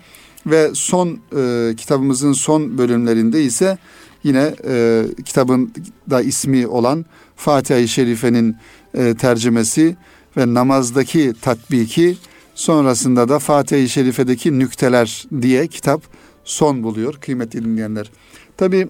Ve 0.47 0.71
son 0.75 1.19
e, 1.37 1.75
kitabımızın 1.77 2.33
son 2.33 2.79
bölümlerinde 2.79 3.43
ise 3.43 3.79
yine 4.25 4.55
e, 4.69 5.05
kitabın 5.25 5.73
da 6.11 6.23
ismi 6.23 6.67
olan 6.67 7.05
Fatiha-i 7.37 7.89
Şerife'nin 7.89 8.57
e, 8.95 9.15
tercümesi 9.15 9.97
ve 10.37 10.55
namazdaki 10.55 11.33
tatbiki 11.43 12.17
sonrasında 12.55 13.29
da 13.29 13.39
Fatih-i 13.39 13.89
Şerife'deki 13.89 14.59
nükteler 14.59 15.25
diye 15.43 15.67
kitap 15.67 16.03
son 16.45 16.83
buluyor 16.83 17.15
kıymetli 17.15 17.65
dinleyenler. 17.65 18.11
Tabi 18.57 18.89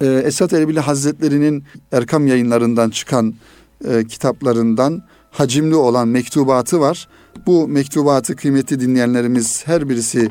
e, 0.00 0.06
Esat 0.06 0.52
Erbili 0.52 0.80
Hazretleri'nin 0.80 1.64
Erkam 1.92 2.26
yayınlarından 2.26 2.90
çıkan 2.90 3.34
e, 3.84 4.04
kitaplarından 4.04 5.02
hacimli 5.30 5.74
olan 5.74 6.08
mektubatı 6.08 6.80
var. 6.80 7.08
Bu 7.46 7.68
mektubatı 7.68 8.36
kıymetli 8.36 8.80
dinleyenlerimiz 8.80 9.66
her 9.66 9.88
birisi 9.88 10.28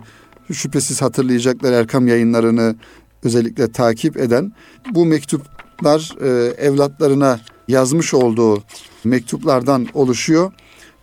şüphesiz 0.54 1.02
hatırlayacaklar 1.02 1.72
Erkam 1.72 2.08
yayınlarını 2.08 2.76
özellikle 3.24 3.72
takip 3.72 4.18
eden. 4.18 4.52
Bu 4.94 5.06
mektuplar 5.06 6.16
e, 6.22 6.28
evlatlarına 6.52 7.40
yazmış 7.68 8.14
olduğu 8.14 8.64
mektuplardan 9.04 9.88
oluşuyor. 9.94 10.52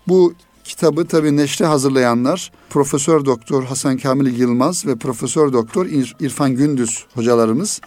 Bu 0.09 0.35
kitabı 0.65 1.05
tabi 1.07 1.37
neşre 1.37 1.65
hazırlayanlar 1.65 2.53
Profesör 2.71 3.25
Doktor 3.25 3.65
Hasan 3.65 3.97
Kamil 3.97 4.39
Yılmaz 4.39 4.87
ve 4.87 4.97
Profesör 4.97 5.53
Doktor 5.53 5.87
İrfan 6.21 6.55
Gündüz 6.55 7.05
hocalarımız 7.15 7.81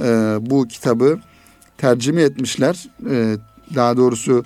e, 0.00 0.36
bu 0.40 0.68
kitabı 0.68 1.18
tercüme 1.78 2.22
etmişler. 2.22 2.88
E, 3.10 3.36
daha 3.74 3.96
doğrusu 3.96 4.44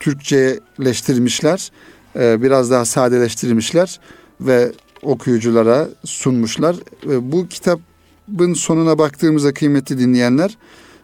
Türkçeleştirmişler. 0.00 1.70
E, 2.18 2.42
biraz 2.42 2.70
daha 2.70 2.84
sadeleştirmişler 2.84 4.00
ve 4.40 4.72
okuyuculara 5.02 5.88
sunmuşlar. 6.04 6.76
E, 7.06 7.32
bu 7.32 7.48
kitabın 7.48 8.54
sonuna 8.54 8.98
baktığımızda 8.98 9.54
kıymetli 9.54 9.98
dinleyenler 9.98 10.58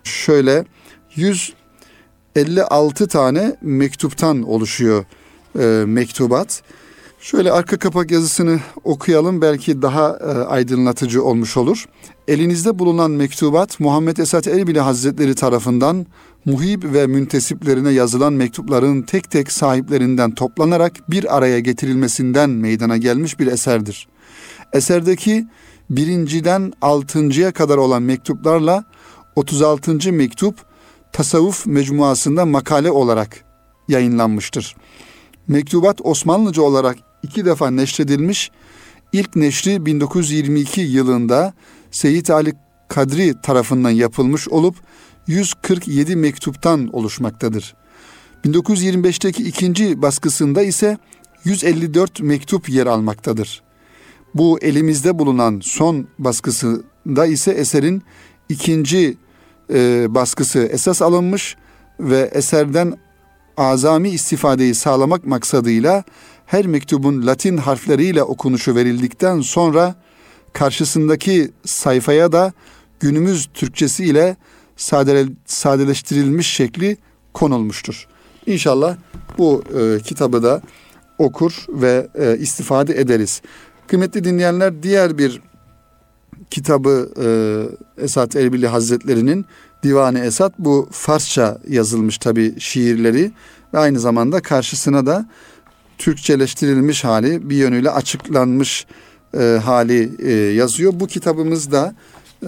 şöyle 0.04 0.64
156 1.16 3.08
tane 3.08 3.56
mektuptan 3.62 4.42
oluşuyor 4.42 5.04
e, 5.58 5.84
mektubat. 5.86 6.62
Şöyle 7.22 7.52
arka 7.52 7.78
kapak 7.78 8.10
yazısını 8.10 8.60
okuyalım 8.84 9.42
belki 9.42 9.82
daha 9.82 10.10
e, 10.10 10.24
aydınlatıcı 10.24 11.24
olmuş 11.24 11.56
olur. 11.56 11.84
Elinizde 12.28 12.78
bulunan 12.78 13.10
mektubat 13.10 13.80
Muhammed 13.80 14.16
Esat 14.16 14.46
Erbili 14.46 14.80
Hazretleri 14.80 15.34
tarafından 15.34 16.06
muhib 16.44 16.94
ve 16.94 17.06
müntesiplerine 17.06 17.90
yazılan 17.90 18.32
mektupların 18.32 19.02
tek 19.02 19.30
tek 19.30 19.52
sahiplerinden 19.52 20.34
toplanarak 20.34 21.10
bir 21.10 21.36
araya 21.36 21.58
getirilmesinden 21.60 22.50
meydana 22.50 22.96
gelmiş 22.96 23.38
bir 23.38 23.46
eserdir. 23.46 24.08
Eserdeki 24.72 25.46
birinciden 25.90 26.72
altıncıya 26.82 27.52
kadar 27.52 27.76
olan 27.76 28.02
mektuplarla 28.02 28.84
36. 29.36 30.12
mektup 30.12 30.58
tasavvuf 31.12 31.66
mecmuasında 31.66 32.46
makale 32.46 32.90
olarak 32.90 33.44
yayınlanmıştır. 33.88 34.76
Mektubat 35.48 36.00
Osmanlıca 36.04 36.62
olarak 36.62 36.96
iki 37.22 37.44
defa 37.44 37.70
neşredilmiş. 37.70 38.50
İlk 39.12 39.36
neşri 39.36 39.86
1922 39.86 40.80
yılında 40.80 41.54
Seyit 41.90 42.30
Ali 42.30 42.52
Kadri 42.88 43.34
tarafından 43.42 43.90
yapılmış 43.90 44.48
olup 44.48 44.76
147 45.26 46.16
mektuptan 46.16 46.88
oluşmaktadır. 46.92 47.74
1925'teki 48.44 49.42
ikinci 49.42 50.02
baskısında 50.02 50.62
ise 50.62 50.98
154 51.44 52.20
mektup 52.20 52.68
yer 52.68 52.86
almaktadır. 52.86 53.62
Bu 54.34 54.58
elimizde 54.58 55.18
bulunan 55.18 55.60
son 55.62 56.06
baskısında 56.18 57.26
ise 57.26 57.50
eserin 57.50 58.02
ikinci 58.48 59.16
e, 59.72 60.06
baskısı 60.14 60.58
esas 60.58 61.02
alınmış 61.02 61.56
ve 62.00 62.30
eserden 62.32 62.98
azami 63.56 64.08
istifadeyi 64.08 64.74
sağlamak 64.74 65.26
maksadıyla 65.26 66.04
her 66.52 66.66
mektubun 66.66 67.26
Latin 67.26 67.56
harfleriyle 67.56 68.22
okunuşu 68.22 68.74
verildikten 68.74 69.40
sonra 69.40 69.94
karşısındaki 70.52 71.50
sayfaya 71.64 72.32
da 72.32 72.52
günümüz 73.00 73.48
Türkçesi 73.54 74.04
ile 74.04 74.36
sadele, 74.76 75.26
sadeleştirilmiş 75.46 76.46
şekli 76.46 76.96
konulmuştur. 77.34 78.06
İnşallah 78.46 78.96
bu 79.38 79.64
e, 79.78 80.02
kitabı 80.02 80.42
da 80.42 80.62
okur 81.18 81.52
ve 81.68 82.08
e, 82.14 82.38
istifade 82.38 83.00
ederiz. 83.00 83.42
Kıymetli 83.86 84.24
dinleyenler 84.24 84.82
diğer 84.82 85.18
bir 85.18 85.42
kitabı 86.50 87.10
e, 87.22 88.04
Esat 88.04 88.36
Erbili 88.36 88.66
Hazretleri'nin 88.66 89.46
Divanı 89.82 90.18
Esat 90.18 90.58
bu 90.58 90.88
Farsça 90.90 91.58
yazılmış 91.68 92.18
tabi 92.18 92.60
şiirleri 92.60 93.32
ve 93.74 93.78
aynı 93.78 94.00
zamanda 94.00 94.40
karşısına 94.40 95.06
da 95.06 95.26
Türkçeleştirilmiş 96.02 97.04
hali 97.04 97.50
bir 97.50 97.56
yönüyle 97.56 97.90
açıklanmış 97.90 98.86
e, 99.34 99.60
hali 99.64 100.10
e, 100.18 100.32
yazıyor. 100.32 100.92
Bu 100.94 101.06
kitabımızda 101.06 101.94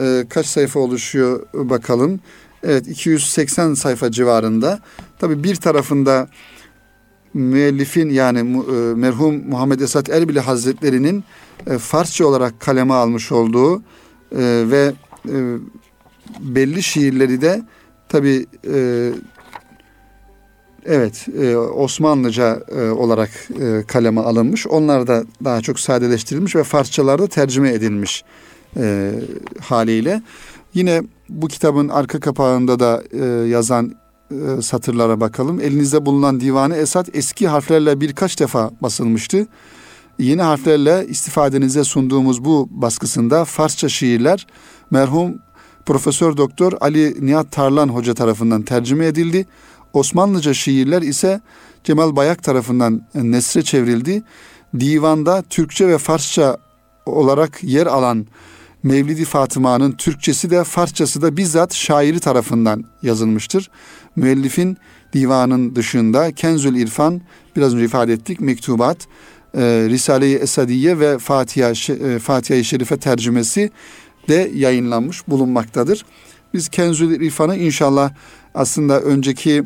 e, 0.01 0.25
kaç 0.29 0.47
sayfa 0.47 0.81
oluşuyor 0.81 1.47
bakalım. 1.55 2.21
Evet 2.63 2.89
280 2.89 3.75
sayfa 3.75 4.11
civarında. 4.11 4.79
Tabi 5.19 5.45
bir 5.45 5.57
tarafında 5.57 6.29
müellifin 7.35 8.11
yani 8.11 8.39
e, 8.39 8.73
merhum 8.95 9.49
Muhammed 9.49 9.81
Esat 9.81 10.11
Erbili 10.11 10.41
Hazretleri'nin 10.41 11.25
e, 11.67 11.79
Farsça 11.79 12.27
olarak 12.27 12.61
kaleme 12.61 12.95
almış 12.95 13.33
olduğu 13.33 13.77
e, 13.77 13.83
ve 14.71 14.93
e, 15.29 15.57
belli 16.41 16.83
şiirleri 16.83 17.41
de 17.41 17.63
tabi 18.09 18.47
e, 18.73 19.11
evet 20.87 21.27
e, 21.41 21.57
Osmanlıca 21.57 22.63
e, 22.77 22.91
olarak 22.91 23.31
e, 23.61 23.83
kaleme 23.87 24.21
alınmış. 24.21 24.67
Onlar 24.67 25.07
da 25.07 25.25
daha 25.45 25.61
çok 25.61 25.81
sadeleştirilmiş 25.81 26.57
ve 26.57 26.65
Farsçalarda 26.65 27.27
tercüme 27.27 27.73
edilmiş 27.73 28.25
e, 28.77 29.13
haliyle. 29.61 30.23
Yine 30.75 31.03
bu 31.29 31.49
kitabın 31.49 31.89
arka 31.89 32.21
kapağında 32.21 32.81
da 32.81 33.03
e, 33.13 33.49
yazan 33.49 33.95
e, 34.31 34.63
satırlara 34.63 35.21
bakalım. 35.21 35.61
Elinizde 35.61 36.07
bulunan 36.07 36.41
divanı 36.41 36.77
Esat 36.77 37.17
eski 37.17 37.49
harflerle 37.49 38.01
birkaç 38.01 38.41
defa 38.41 38.71
basılmıştı. 38.81 39.47
Yeni 40.19 40.43
harflerle 40.43 41.07
istifadenize 41.09 41.85
sunduğumuz 41.85 42.45
bu 42.45 42.69
baskısında 42.71 43.45
Farsça 43.45 43.89
şiirler 43.89 44.47
merhum 44.91 45.35
Profesör 45.87 46.37
Doktor 46.37 46.73
Ali 46.81 47.27
Nihat 47.27 47.53
Tarlan 47.53 47.89
Hoca 47.89 48.15
tarafından 48.15 48.63
tercüme 48.63 49.07
edildi. 49.07 49.47
Osmanlıca 49.95 50.55
şiirler 50.55 51.03
ise 51.03 51.41
Cemal 51.85 52.17
Bayak 52.17 52.43
tarafından 52.43 53.03
nesre 53.15 53.63
çevrildi. 53.63 54.23
Divanda 54.81 55.43
Türkçe 55.43 55.89
ve 55.89 55.99
Farsça 55.99 56.57
olarak 57.07 57.65
yer 57.65 57.87
alan 57.87 58.27
Mevlidi 58.83 59.25
Fatıma'nın 59.25 59.93
Türkçesi 59.93 60.51
de 60.51 60.65
Farsçası 60.65 61.23
da 61.23 61.37
bizzat 61.37 61.75
şairi 61.75 62.21
tarafından 62.21 62.85
yazılmıştır. 63.03 63.71
Müellifin 64.17 64.77
divanın 65.13 65.77
dışında 65.77 66.33
Kenzül 66.33 66.77
İrfan, 66.77 67.21
biraz 67.57 67.75
önce 67.75 67.85
ifade 67.85 68.13
ettik, 68.13 68.41
mektubat, 68.41 68.97
e, 69.55 69.61
Risale-i 69.89 70.35
Esadiye 70.35 70.99
ve 70.99 71.19
Fatiha, 71.19 71.71
e, 71.71 72.19
Fatiha-i 72.19 72.65
Şerife 72.65 72.97
tercümesi 72.97 73.71
de 74.29 74.51
yayınlanmış 74.55 75.29
bulunmaktadır. 75.29 76.05
Biz 76.55 76.69
Kenzül 76.69 77.21
İrfan'ı 77.21 77.57
inşallah 77.57 78.11
aslında 78.55 79.01
önceki 79.01 79.65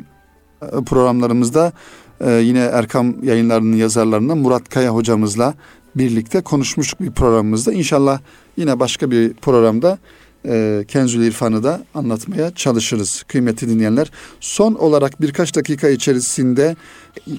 programlarımızda 0.85 1.73
e, 2.21 2.31
yine 2.31 2.59
Erkam 2.59 3.23
yayınlarının 3.23 3.77
yazarlarından 3.77 4.37
Murat 4.37 4.69
Kaya 4.69 4.95
hocamızla 4.95 5.53
birlikte 5.95 6.41
konuşmuştuk 6.41 7.01
bir 7.01 7.11
programımızda. 7.11 7.73
İnşallah 7.73 8.19
yine 8.57 8.79
başka 8.79 9.11
bir 9.11 9.33
programda 9.33 9.97
e, 10.45 10.85
Kenzül 10.87 11.27
İrfan'ı 11.27 11.63
da 11.63 11.81
anlatmaya 11.93 12.51
çalışırız 12.51 13.23
kıymetli 13.27 13.69
dinleyenler. 13.69 14.11
Son 14.39 14.75
olarak 14.75 15.21
birkaç 15.21 15.55
dakika 15.55 15.89
içerisinde 15.89 16.75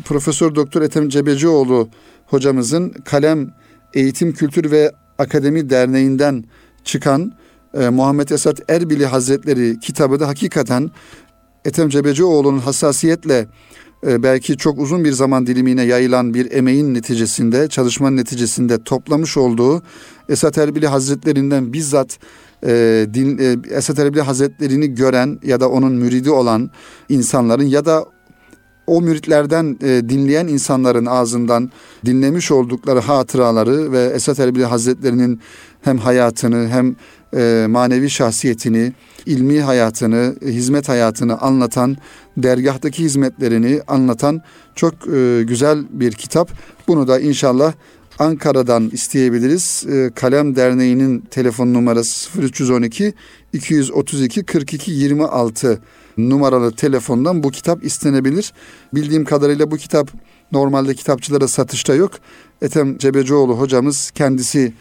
Profesör 0.04 0.54
Doktor 0.54 0.82
Ethem 0.82 1.08
Cebecioğlu 1.08 1.88
hocamızın 2.26 2.88
Kalem 2.88 3.54
Eğitim 3.94 4.32
Kültür 4.32 4.70
ve 4.70 4.92
Akademi 5.18 5.70
Derneği'nden 5.70 6.44
çıkan 6.84 7.32
e, 7.74 7.88
Muhammed 7.88 8.28
Esat 8.28 8.70
Erbili 8.70 9.06
Hazretleri 9.06 9.80
kitabı 9.80 10.20
da 10.20 10.28
hakikaten 10.28 10.90
Ethem 11.64 11.88
Cebecioğlu'nun 11.88 12.58
hassasiyetle 12.58 13.46
e, 14.06 14.22
belki 14.22 14.56
çok 14.56 14.78
uzun 14.78 15.04
bir 15.04 15.12
zaman 15.12 15.46
dilimine 15.46 15.82
yayılan 15.82 16.34
bir 16.34 16.52
emeğin 16.52 16.94
neticesinde, 16.94 17.68
çalışmanın 17.68 18.16
neticesinde 18.16 18.82
toplamış 18.84 19.36
olduğu 19.36 19.82
Esat 20.28 20.58
Erbili 20.58 20.86
Hazretlerinden 20.86 21.72
bizzat 21.72 22.18
e, 22.66 23.06
din, 23.14 23.38
e, 23.38 23.76
Esat 23.76 23.98
Erbili 23.98 24.22
Hazretlerini 24.22 24.94
gören 24.94 25.38
ya 25.42 25.60
da 25.60 25.70
onun 25.70 25.92
müridi 25.92 26.30
olan 26.30 26.70
insanların 27.08 27.66
ya 27.66 27.84
da 27.84 28.04
o 28.86 29.00
müritlerden 29.00 29.78
e, 29.82 30.08
dinleyen 30.08 30.48
insanların 30.48 31.06
ağzından 31.06 31.70
dinlemiş 32.06 32.50
oldukları 32.50 33.00
hatıraları 33.00 33.92
ve 33.92 34.04
Esat 34.04 34.40
Erbili 34.40 34.64
Hazretlerinin 34.64 35.40
hem 35.82 35.98
hayatını 35.98 36.68
hem 36.68 36.96
e, 37.36 37.66
manevi 37.68 38.10
şahsiyetini, 38.10 38.92
ilmi 39.26 39.60
hayatını, 39.60 40.36
hizmet 40.42 40.88
hayatını 40.88 41.38
anlatan, 41.38 41.96
dergahtaki 42.36 43.02
hizmetlerini 43.02 43.80
anlatan 43.88 44.42
çok 44.74 44.94
e, 44.94 45.42
güzel 45.42 45.84
bir 45.90 46.12
kitap. 46.12 46.50
Bunu 46.88 47.08
da 47.08 47.20
inşallah 47.20 47.72
Ankara'dan 48.18 48.90
isteyebiliriz. 48.90 49.86
E, 49.88 50.10
Kalem 50.14 50.56
Derneği'nin 50.56 51.20
telefon 51.20 51.74
numarası 51.74 52.42
0312 52.42 53.14
232 53.52 54.42
42 54.42 54.90
26 54.90 55.80
numaralı 56.18 56.72
telefondan 56.72 57.42
bu 57.42 57.50
kitap 57.50 57.84
istenebilir. 57.84 58.52
Bildiğim 58.94 59.24
kadarıyla 59.24 59.70
bu 59.70 59.76
kitap 59.76 60.10
normalde 60.52 60.94
kitapçılara 60.94 61.48
satışta 61.48 61.94
yok. 61.94 62.12
Ethem 62.62 62.98
Cebecioğlu 62.98 63.58
hocamız 63.58 64.10
kendisi 64.10 64.72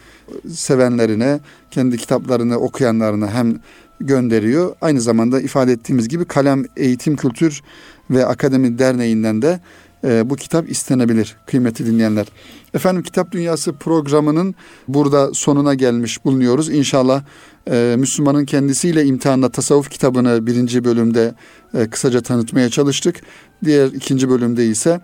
sevenlerine, 0.48 1.40
kendi 1.70 1.96
kitaplarını 1.96 2.56
okuyanlarına 2.56 3.30
hem 3.30 3.60
gönderiyor. 4.00 4.76
Aynı 4.80 5.00
zamanda 5.00 5.40
ifade 5.40 5.72
ettiğimiz 5.72 6.08
gibi 6.08 6.24
Kalem 6.24 6.64
Eğitim 6.76 7.16
Kültür 7.16 7.62
ve 8.10 8.26
Akademi 8.26 8.78
Derneği'nden 8.78 9.42
de 9.42 9.60
e, 10.04 10.30
bu 10.30 10.36
kitap 10.36 10.70
istenebilir 10.70 11.36
kıymetli 11.46 11.86
dinleyenler. 11.86 12.26
Efendim 12.74 13.02
Kitap 13.02 13.32
Dünyası 13.32 13.72
programının 13.72 14.54
burada 14.88 15.34
sonuna 15.34 15.74
gelmiş 15.74 16.24
bulunuyoruz. 16.24 16.68
İnşallah 16.68 17.22
e, 17.70 17.94
Müslümanın 17.98 18.44
kendisiyle 18.44 19.04
imtihanla 19.04 19.48
tasavvuf 19.48 19.90
kitabını 19.90 20.46
birinci 20.46 20.84
bölümde 20.84 21.34
e, 21.74 21.90
kısaca 21.90 22.20
tanıtmaya 22.20 22.68
çalıştık. 22.68 23.16
Diğer 23.64 23.86
ikinci 23.86 24.30
bölümde 24.30 24.66
ise 24.66 25.00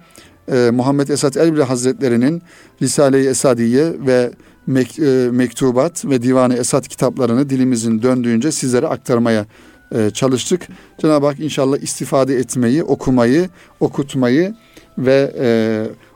e, 0.53 0.71
Muhammed 0.71 1.09
Esat 1.09 1.37
Elbili 1.37 1.63
Hazretleri'nin 1.63 2.43
Risale-i 2.83 3.27
Esadiye 3.27 3.93
ve 4.07 4.31
mek, 4.67 4.99
e, 4.99 5.29
Mektubat 5.33 6.05
ve 6.05 6.23
Divan-ı 6.23 6.55
Esat 6.55 6.89
kitaplarını 6.89 7.51
dilimizin 7.51 8.03
döndüğünce 8.03 8.53
sizlere 8.53 8.87
aktarmaya 8.87 9.47
e, 9.95 10.11
çalıştık. 10.11 10.69
Cenab-ı 10.99 11.27
Hak 11.27 11.41
inşallah 11.41 11.79
istifade 11.79 12.37
etmeyi, 12.37 12.85
okumayı, 12.85 13.49
okutmayı 13.81 14.55
ve 14.99 15.33
e, 15.39 15.49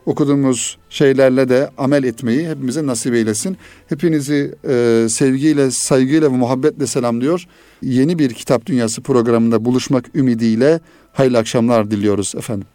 okuduğumuz 0.07 0.79
şeylerle 0.91 1.49
de 1.49 1.71
amel 1.79 2.05
etmeyi 2.05 2.49
hepimize 2.49 2.87
nasip 2.87 3.15
eylesin. 3.15 3.57
Hepinizi 3.89 4.55
e, 4.69 5.07
sevgiyle, 5.09 5.71
saygıyla 5.71 6.33
ve 6.33 6.37
muhabbetle 6.37 6.87
selamlıyor. 6.87 7.47
Yeni 7.83 8.19
bir 8.19 8.35
Kitap 8.35 8.67
Dünyası 8.67 9.03
programında 9.03 9.65
buluşmak 9.65 10.05
ümidiyle 10.15 10.81
hayırlı 11.13 11.39
akşamlar 11.39 11.91
diliyoruz 11.91 12.35
efendim. 12.39 12.67